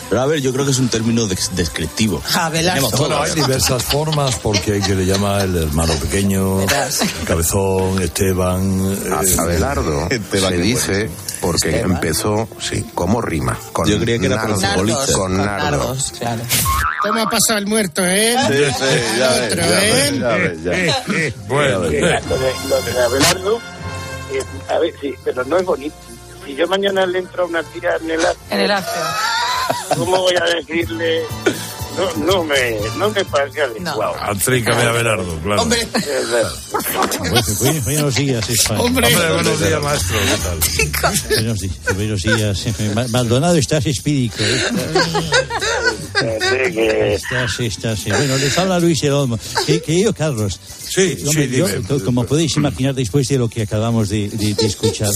[0.08, 2.20] Pero a ver, yo creo que es un término des- descriptivo.
[2.34, 2.88] Abelardo.
[2.88, 7.02] Tenemos Bueno, hay diversas formas porque hay que le llama el hermano pequeño, Verás.
[7.02, 8.96] el cabezón, Esteban.
[9.06, 11.92] eh, Abelardo Esteban, se dice porque Esteban.
[11.92, 13.56] empezó, sí, como rima.
[13.72, 15.00] Con Yo creía que era nardo, protocolista.
[15.00, 15.64] Nardos, Con con nardo.
[15.78, 16.42] nardos, claro.
[17.02, 18.36] ¿Cómo ha pasado el muerto, eh?
[18.46, 20.18] Sí, sí, ya ves, Otro, ya ves, ¿eh?
[20.20, 21.34] ya ves, ya ves.
[21.48, 21.98] Bueno, Lo de,
[23.04, 23.60] Abelardo, eh,
[24.70, 25.96] a ver, sí, pero no es bonito.
[26.44, 29.02] Si yo mañana le entro a una tía en el acto, En el after.
[29.96, 31.22] ¿cómo voy a decirle?
[32.00, 34.14] No, no me, no me parece adecuado.
[34.20, 35.62] Atrícame a Abelardo, claro.
[35.62, 35.86] Hombre.
[37.84, 38.80] Buenos, días, España.
[38.80, 40.16] Hombre, buenos días, maestro.
[40.18, 41.10] ¿Qué tal?
[41.28, 41.60] Buenos,
[41.94, 42.66] buenos días.
[42.94, 44.42] Ma- Maldonado, estás espíritu.
[44.42, 44.60] ¿eh?
[47.14, 48.06] Estás, estás.
[48.06, 49.38] eh, Bueno, les habla Luis El Olmo.
[49.66, 50.58] Que- Querido Carlos.
[50.88, 52.04] Sí, hombre, sí, yo, dime.
[52.04, 55.10] como podéis imaginar, después de lo que acabamos de, de- de escuchar,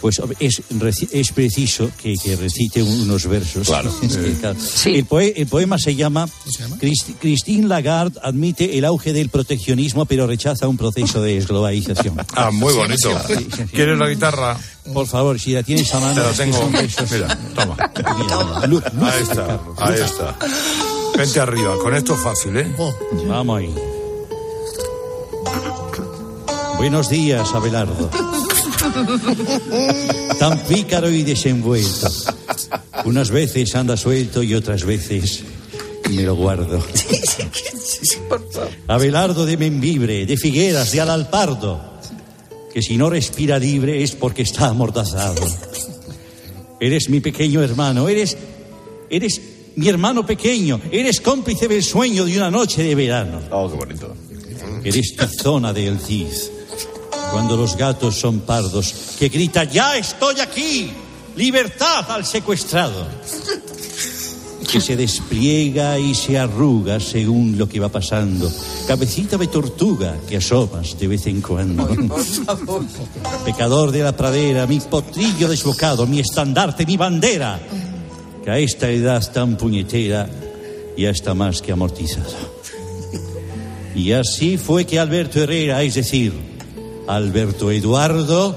[0.00, 3.66] Pues es, reci- es preciso que, que recite unos versos.
[3.66, 3.92] Claro.
[4.40, 4.58] Claro.
[4.84, 6.28] El, poe- el poema se llama,
[6.80, 12.16] Christ- Christine Lagarde admite el auge del proteccionismo pero rechaza un proceso de globalización.
[12.34, 13.10] Ah, muy bonito.
[13.72, 14.58] ¿Quieres la guitarra?
[14.92, 16.14] Por favor, si la tienes a mano.
[16.14, 16.70] Te la tengo.
[17.10, 17.76] Mira, toma.
[18.18, 20.00] Mira, luz, luz, Ahí está, Carlos, ahí luz.
[20.02, 20.38] está.
[21.16, 22.66] Vente arriba, con esto es fácil, ¿eh?
[23.26, 23.74] Vamos ahí.
[26.76, 28.10] Buenos días, Abelardo.
[30.38, 32.08] Tan pícaro y desenvuelto.
[33.04, 35.42] Unas veces anda suelto y otras veces
[36.10, 36.84] me lo guardo.
[38.88, 41.80] Abelardo de Membibre, de Figueras, de Alalpardo,
[42.72, 45.42] que si no respira libre es porque está amordazado.
[46.80, 48.36] Eres mi pequeño hermano, eres,
[49.08, 49.40] eres
[49.76, 53.40] mi hermano pequeño, eres cómplice del sueño de una noche de verano.
[53.50, 54.14] Oh, qué bonito.
[54.84, 56.55] Eres tizona del Cid.
[57.32, 60.90] Cuando los gatos son pardos, que grita, ya estoy aquí,
[61.36, 63.06] libertad al secuestrado.
[64.70, 68.50] Que se despliega y se arruga según lo que va pasando.
[68.88, 71.88] Cabecita de tortuga que asomas de vez en cuando.
[73.44, 77.60] Pecador de la pradera, mi potrillo desbocado, mi estandarte, mi bandera.
[78.42, 80.28] Que a esta edad tan puñetera
[80.96, 82.56] ya está más que amortizado.
[83.94, 86.32] Y así fue que Alberto Herrera, es decir,
[87.08, 88.54] Alberto Eduardo,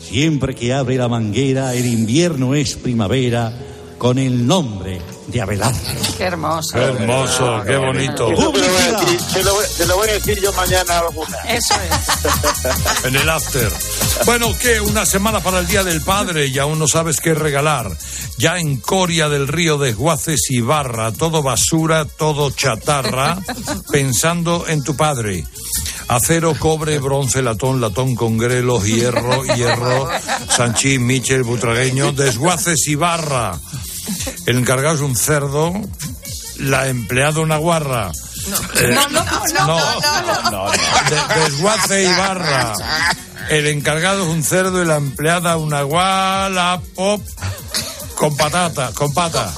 [0.00, 3.52] siempre que abre la manguera, el invierno es primavera,
[3.98, 5.78] con el nombre de Abelardo.
[6.16, 6.72] Qué hermoso.
[6.74, 8.30] Qué hermoso, qué bonito.
[8.30, 10.52] Eso te lo, voy a decir, te, lo, voy- te lo voy a decir yo
[10.52, 11.36] mañana alguna.
[11.48, 13.04] Eso es.
[13.04, 13.70] En el after.
[14.24, 14.80] Bueno, ¿qué?
[14.80, 17.90] Una semana para el Día del Padre y aún no sabes qué regalar.
[18.38, 23.38] Ya en Coria del Río Desguaces y Barra, todo basura, todo chatarra,
[23.92, 25.44] pensando en tu padre.
[26.08, 30.08] Acero, cobre, bronce, latón, latón con grelos, hierro, hierro,
[30.48, 33.58] Sanchín, Michel, Butragueño, desguaces y barra.
[34.46, 35.72] El encargado es un cerdo,
[36.58, 38.10] la empleada una guarra.
[38.80, 42.72] Eh, No, no, no, no, no, de- desguace y barra.
[43.50, 47.22] El encargado es un cerdo y la empleada una guala pop
[48.14, 49.52] con patata, con pata.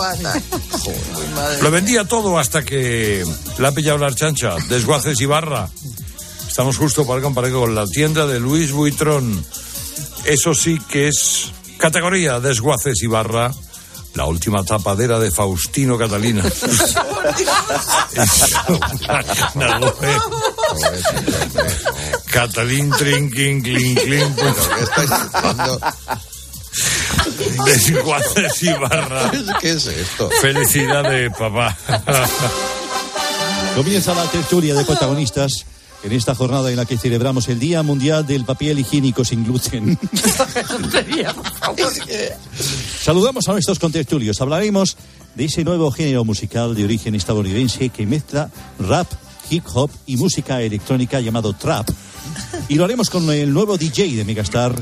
[1.63, 3.25] Lo vendía todo hasta que
[3.59, 5.69] la ha pillado la chancha, desguaces y barra.
[6.51, 9.47] Estamos justo para comparar con la tienda de Luis Buitrón.
[10.25, 13.53] Eso sí que es categoría desguaces y barra.
[14.15, 16.43] La última tapadera de Faustino Catalina.
[22.27, 24.37] Catalín, trinquín, clink, clink.
[27.65, 29.31] Desguaces y barra.
[29.61, 30.29] ¿Qué es esto?
[30.43, 31.79] Felicidad de papá.
[33.77, 35.65] Comienza la tertulia de protagonistas
[36.03, 39.99] en esta jornada en la que celebramos el Día Mundial del Papel Higiénico sin gluten.
[43.01, 44.41] Saludamos a nuestros contertulios.
[44.41, 44.97] Hablaremos
[45.35, 49.11] de ese nuevo género musical de origen estadounidense que mezcla rap,
[49.51, 51.89] hip hop y música electrónica llamado trap.
[52.69, 54.75] Y lo haremos con el nuevo DJ de Megastar,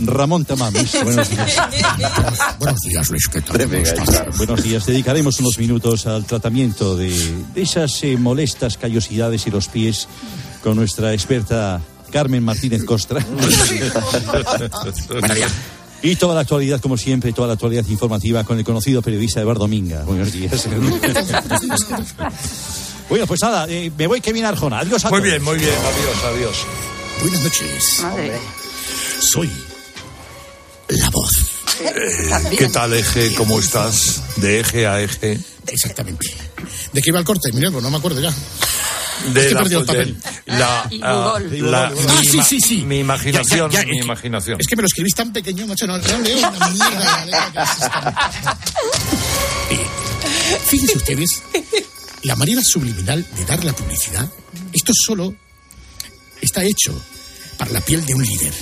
[0.00, 0.92] Ramón Tamames.
[1.04, 1.56] Buenos días.
[2.58, 3.28] Buenos días, Luis.
[3.28, 3.68] ¿Qué tal?
[4.36, 4.86] Buenos días.
[4.86, 7.10] Dedicaremos unos minutos al tratamiento de,
[7.54, 10.08] de esas eh, molestas callosidades y los pies
[10.68, 11.80] con nuestra experta
[12.12, 13.24] Carmen Martínez Costra.
[16.02, 19.66] Y toda la actualidad, como siempre, toda la actualidad informativa con el conocido periodista Eduardo
[19.66, 20.02] Minga.
[20.02, 20.68] Buenos días.
[23.08, 24.80] bueno, pues nada, eh, me voy que viene Arjona.
[24.80, 25.30] Adiós a Muy todos.
[25.32, 25.70] bien, muy bien.
[25.70, 26.56] Adiós, adiós.
[27.22, 28.00] Buenas noches.
[28.02, 28.38] Madre.
[29.20, 29.50] Soy
[30.88, 31.32] la voz.
[32.58, 33.34] ¿Qué tal, Eje?
[33.36, 34.22] ¿Cómo estás?
[34.36, 35.40] De eje a eje.
[35.66, 36.26] Exactamente.
[36.92, 37.52] ¿De qué iba el corte?
[37.54, 38.34] Mira, pues no me acuerdo ya.
[39.32, 39.54] De Es que he
[40.46, 41.62] la, de- ah, Google.
[41.70, 42.82] la- Ah, mi, sí, sí, sí.
[42.82, 44.60] mi imaginación, Ya, ya, ya, mi es que- imaginación.
[44.60, 47.52] Es que me lo escribís tan pequeño, macho, no, no leo una mierda la letra
[47.52, 48.30] que es esta.
[49.70, 49.86] Eh,
[50.66, 51.42] Fíjense ustedes,
[52.22, 54.26] la manera subliminal de dar la publicidad,
[54.72, 55.34] esto solo
[56.40, 56.98] está hecho
[57.58, 58.52] para la piel de un líder.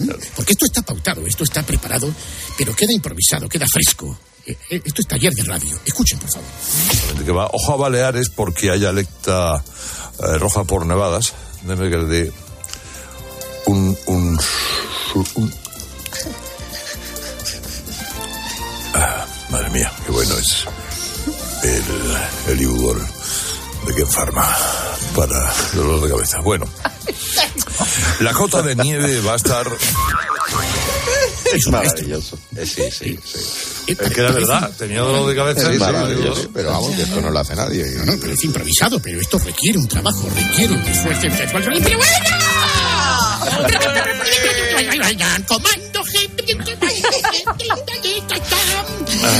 [0.00, 0.08] ¿Mm?
[0.36, 2.12] Porque esto está pautado, esto está preparado,
[2.58, 4.18] pero queda improvisado, queda fresco.
[4.46, 5.78] Eh, Esto es taller de radio.
[5.86, 7.24] Escuchen, por favor.
[7.24, 9.62] que va ojo a Baleares porque hay alecta
[10.22, 11.32] eh, roja por nevadas.
[11.62, 12.32] Déjame que le dé
[13.66, 14.38] un, un-
[18.94, 20.64] Ah, madre mía, qué bueno es
[21.62, 23.04] el, el Ibudol
[23.86, 24.56] de Ken Pharma
[25.16, 26.40] para dolor de cabeza.
[26.40, 26.66] Bueno,
[28.20, 29.66] la cota de nieve va a estar...
[31.54, 32.38] Es maravilloso.
[32.56, 33.38] Eh, sí, sí, sí.
[33.86, 35.72] Es que era verdad, tenía dolor de cabeza.
[35.72, 36.50] Es maravilloso.
[36.52, 37.84] Pero vamos, que esto no lo hace nadie.
[37.96, 41.62] No, no, pero es improvisado, pero esto requiere un trabajo, requiere un esfuerzo intelectual.
[41.64, 42.54] ¡Pero bueno!
[45.46, 46.02] Comando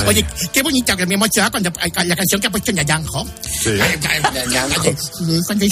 [0.07, 1.71] Oye, qué bonita que me emocionado cuando
[2.05, 3.25] la canción que ha puesto Ñañanjo.
[3.63, 3.71] Sí.
[5.47, 5.69] Cuando hay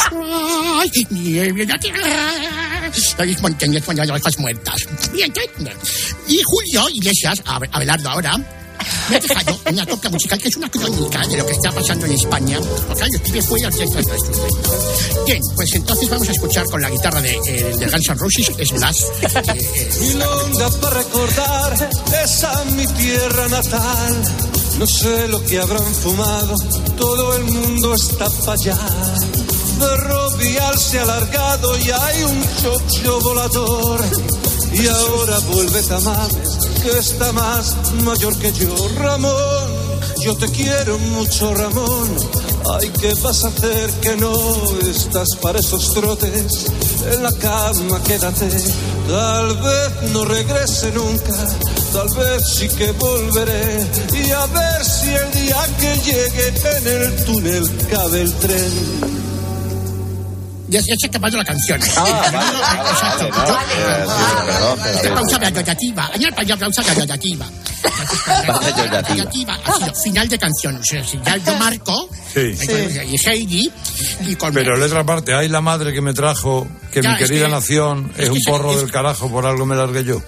[3.42, 4.76] montañas hay hojas muertas.
[6.28, 8.38] Y, Julio Iglesias, Abe- Abelardo ahora,
[9.10, 12.06] me ha dejado una toca musical que es una crónica de lo que está pasando
[12.06, 12.60] en España.
[12.96, 14.00] Sea, yo estuve fuera de esto.
[15.26, 18.52] Bien, pues entonces vamos a escuchar con la guitarra de, eh, de Guns N' Roses,
[18.58, 19.08] es Blas.
[20.02, 21.90] Milonga para recordar
[22.24, 24.24] esa mi tierra natal.
[24.80, 26.56] No sé lo que habrán fumado,
[26.98, 28.78] todo el mundo está para allá.
[29.80, 34.02] Ferrovial se ha alargado y hay un chocho volador.
[34.74, 38.76] Y ahora vuelve Tamames, que está más mayor que yo.
[38.98, 39.70] Ramón,
[40.22, 42.18] yo te quiero mucho, Ramón.
[42.80, 44.34] Ay, ¿qué vas a hacer que no
[44.90, 46.66] estás para esos trotes?
[47.12, 48.50] En la cama quédate.
[49.08, 51.34] Tal vez no regrese nunca,
[51.92, 53.86] tal vez sí que volveré.
[54.14, 56.48] Y a ver si el día que llegue
[56.78, 59.13] en el túnel cabe el tren.
[60.74, 61.80] Ya, ya se ha acabado la canción.
[61.98, 63.30] Ah, vale, Exacto.
[63.30, 64.46] vale, no.
[64.46, 65.14] Perdón, perdón.
[65.16, 65.40] Pausa
[66.38, 66.82] allá, pausa
[69.86, 70.76] sido final de canción.
[70.78, 72.56] O sea, si ya yo marco, Sí.
[73.06, 73.72] y Heidi,
[74.22, 77.28] y con Pero letra aparte, ay la madre que me trajo, que Ya, mi es
[77.30, 79.76] querida que- nación es, es que un se- porro es- del carajo, por algo me
[79.76, 80.22] largué yo.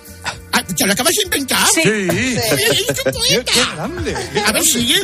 [0.51, 1.67] Ah, ¿Te lo acabas de inventar?
[1.73, 1.81] Sí.
[1.83, 2.37] Sí.
[2.37, 3.51] ¡Es un poeta!
[4.47, 5.01] A ver, sigue.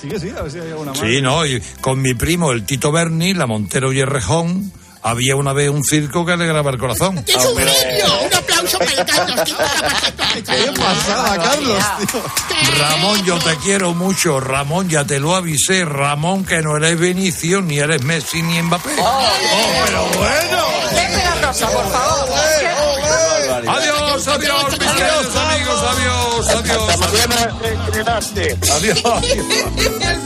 [0.00, 1.00] Sigue, sí, a ver si hay alguna más.
[1.00, 4.72] Sí, no, y con mi primo, el Tito Berni, la Montero y el Rejón,
[5.02, 7.24] había una vez un circo que alegraba el corazón.
[7.26, 8.26] ¡Es un genio!
[8.26, 9.54] ¡Un aplauso para el Carlos!
[10.34, 11.84] ¿Qué pasada, Carlos,
[12.78, 14.40] Ramón, yo te quiero mucho.
[14.40, 15.84] Ramón, ya te lo avisé.
[15.84, 18.96] Ramón, que no eres Benicio, ni eres Messi, ni Mbappé.
[18.98, 19.28] Oh,
[19.86, 20.64] pero bueno.
[21.72, 22.95] por favor!
[23.68, 27.00] Adiós, adiós, mis queridos amigos, adiós, adiós.
[28.70, 29.24] Adiós.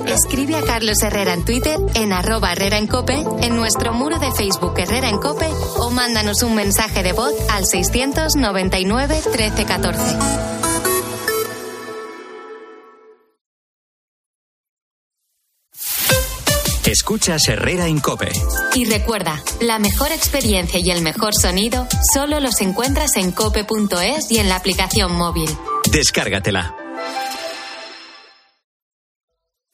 [0.06, 4.30] Escribe a Carlos Herrera en Twitter, en arroba Herrera en Cope, en nuestro muro de
[4.32, 10.69] Facebook Herrera en Cope o mándanos un mensaje de voz al 699 1314.
[16.90, 18.32] Escuchas Herrera en Cope.
[18.74, 24.38] Y recuerda, la mejor experiencia y el mejor sonido solo los encuentras en cope.es y
[24.38, 25.48] en la aplicación móvil.
[25.92, 26.74] Descárgatela.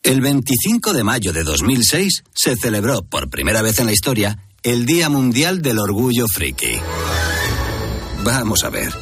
[0.02, 4.84] El 25 de mayo de 2006 se celebró por primera vez en la historia el
[4.84, 6.78] Día Mundial del Orgullo Friki.
[8.22, 8.92] Vamos a ver,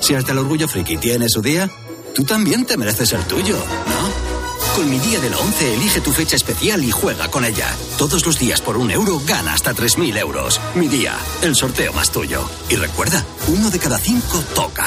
[0.00, 1.68] si hasta el Orgullo Friki tiene su día,
[2.14, 4.23] tú también te mereces el tuyo, ¿no?
[4.74, 7.68] Con mi día de la 11 elige tu fecha especial y juega con ella.
[7.96, 10.60] Todos los días por un euro gana hasta 3.000 euros.
[10.74, 12.44] Mi día, el sorteo más tuyo.
[12.68, 14.86] Y recuerda, uno de cada cinco toca.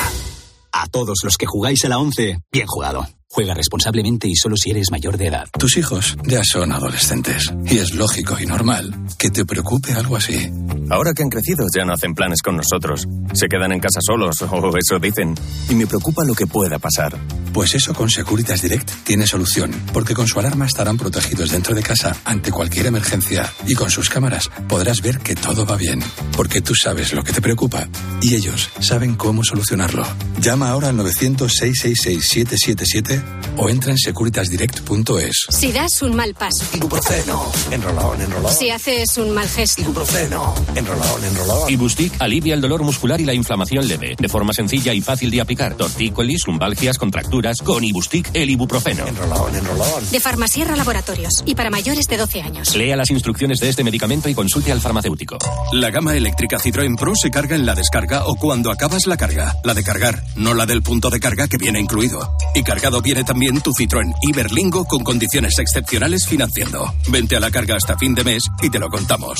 [0.73, 3.07] A todos los que jugáis a la 11, bien jugado.
[3.29, 5.47] Juega responsablemente y solo si eres mayor de edad.
[5.57, 10.51] Tus hijos ya son adolescentes y es lógico y normal que te preocupe algo así.
[10.89, 13.05] Ahora que han crecido ya no hacen planes con nosotros.
[13.33, 15.35] Se quedan en casa solos, o eso dicen.
[15.69, 17.15] Y me preocupa lo que pueda pasar.
[17.53, 21.81] Pues eso con Securitas Direct tiene solución, porque con su alarma estarán protegidos dentro de
[21.81, 26.03] casa ante cualquier emergencia y con sus cámaras podrás ver que todo va bien,
[26.35, 27.87] porque tú sabes lo que te preocupa
[28.21, 30.05] y ellos saben cómo solucionarlo.
[30.39, 33.23] Llama ahora al 900-666-777
[33.57, 35.47] o entra en securitasdirect.es.
[35.49, 36.63] Si das un mal paso.
[36.75, 37.51] Ibuprofeno.
[37.71, 38.53] Enrolón, enrolón.
[38.53, 39.81] Si haces un mal gesto.
[39.81, 40.53] Ibuprofeno.
[40.77, 41.71] Enrolón, enrolón.
[41.71, 45.41] Ibustic alivia el dolor muscular y la inflamación leve, de forma sencilla y fácil de
[45.41, 45.75] aplicar.
[45.75, 49.07] Tortícolis, lumbalgias, contracturas, con Ibustic el ibuprofeno.
[49.07, 50.11] Enrolón, enrolón.
[50.11, 51.43] De Farmasierra Laboratorios.
[51.45, 52.75] Y para mayores de 12 años.
[52.75, 55.37] Lea las instrucciones de este medicamento y consulte al farmacéutico.
[55.71, 59.55] La gama eléctrica Citroën Pro se carga en la descarga o cuando acabas la carga.
[59.63, 62.35] La de cargar, no la del punto de carga que viene incluido.
[62.53, 66.93] Y cargado viene también tu Citroën Iberlingo con condiciones excepcionales financiando.
[67.09, 69.39] Vente a la carga hasta fin de mes y te lo contamos.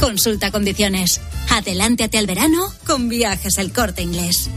[0.00, 1.20] Consulta condiciones.
[1.50, 4.48] Adelántate al verano con viajes el corte inglés.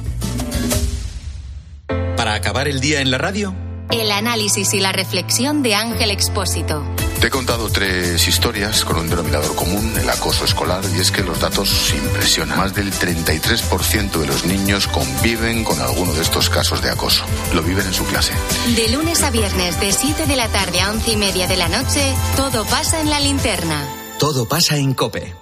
[2.15, 3.55] Para acabar el día en la radio,
[3.89, 6.85] El análisis y la reflexión de Ángel Expósito.
[7.19, 11.23] Te he contado tres historias con un denominador común, el acoso escolar, y es que
[11.23, 12.57] los datos impresionan.
[12.57, 17.25] Más del 33% de los niños conviven con alguno de estos casos de acoso.
[17.53, 18.33] Lo viven en su clase.
[18.75, 21.67] De lunes a viernes, de 7 de la tarde a 11 y media de la
[21.67, 23.90] noche, todo pasa en la linterna.
[24.21, 25.33] Todo pasa en Cope.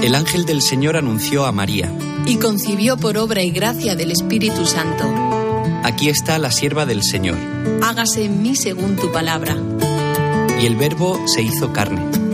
[0.00, 1.92] El ángel del Señor anunció a María.
[2.24, 5.02] Y concibió por obra y gracia del Espíritu Santo.
[5.82, 7.38] Aquí está la sierva del Señor.
[7.82, 9.56] Hágase en mí según tu palabra.
[10.60, 12.21] Y el Verbo se hizo carne.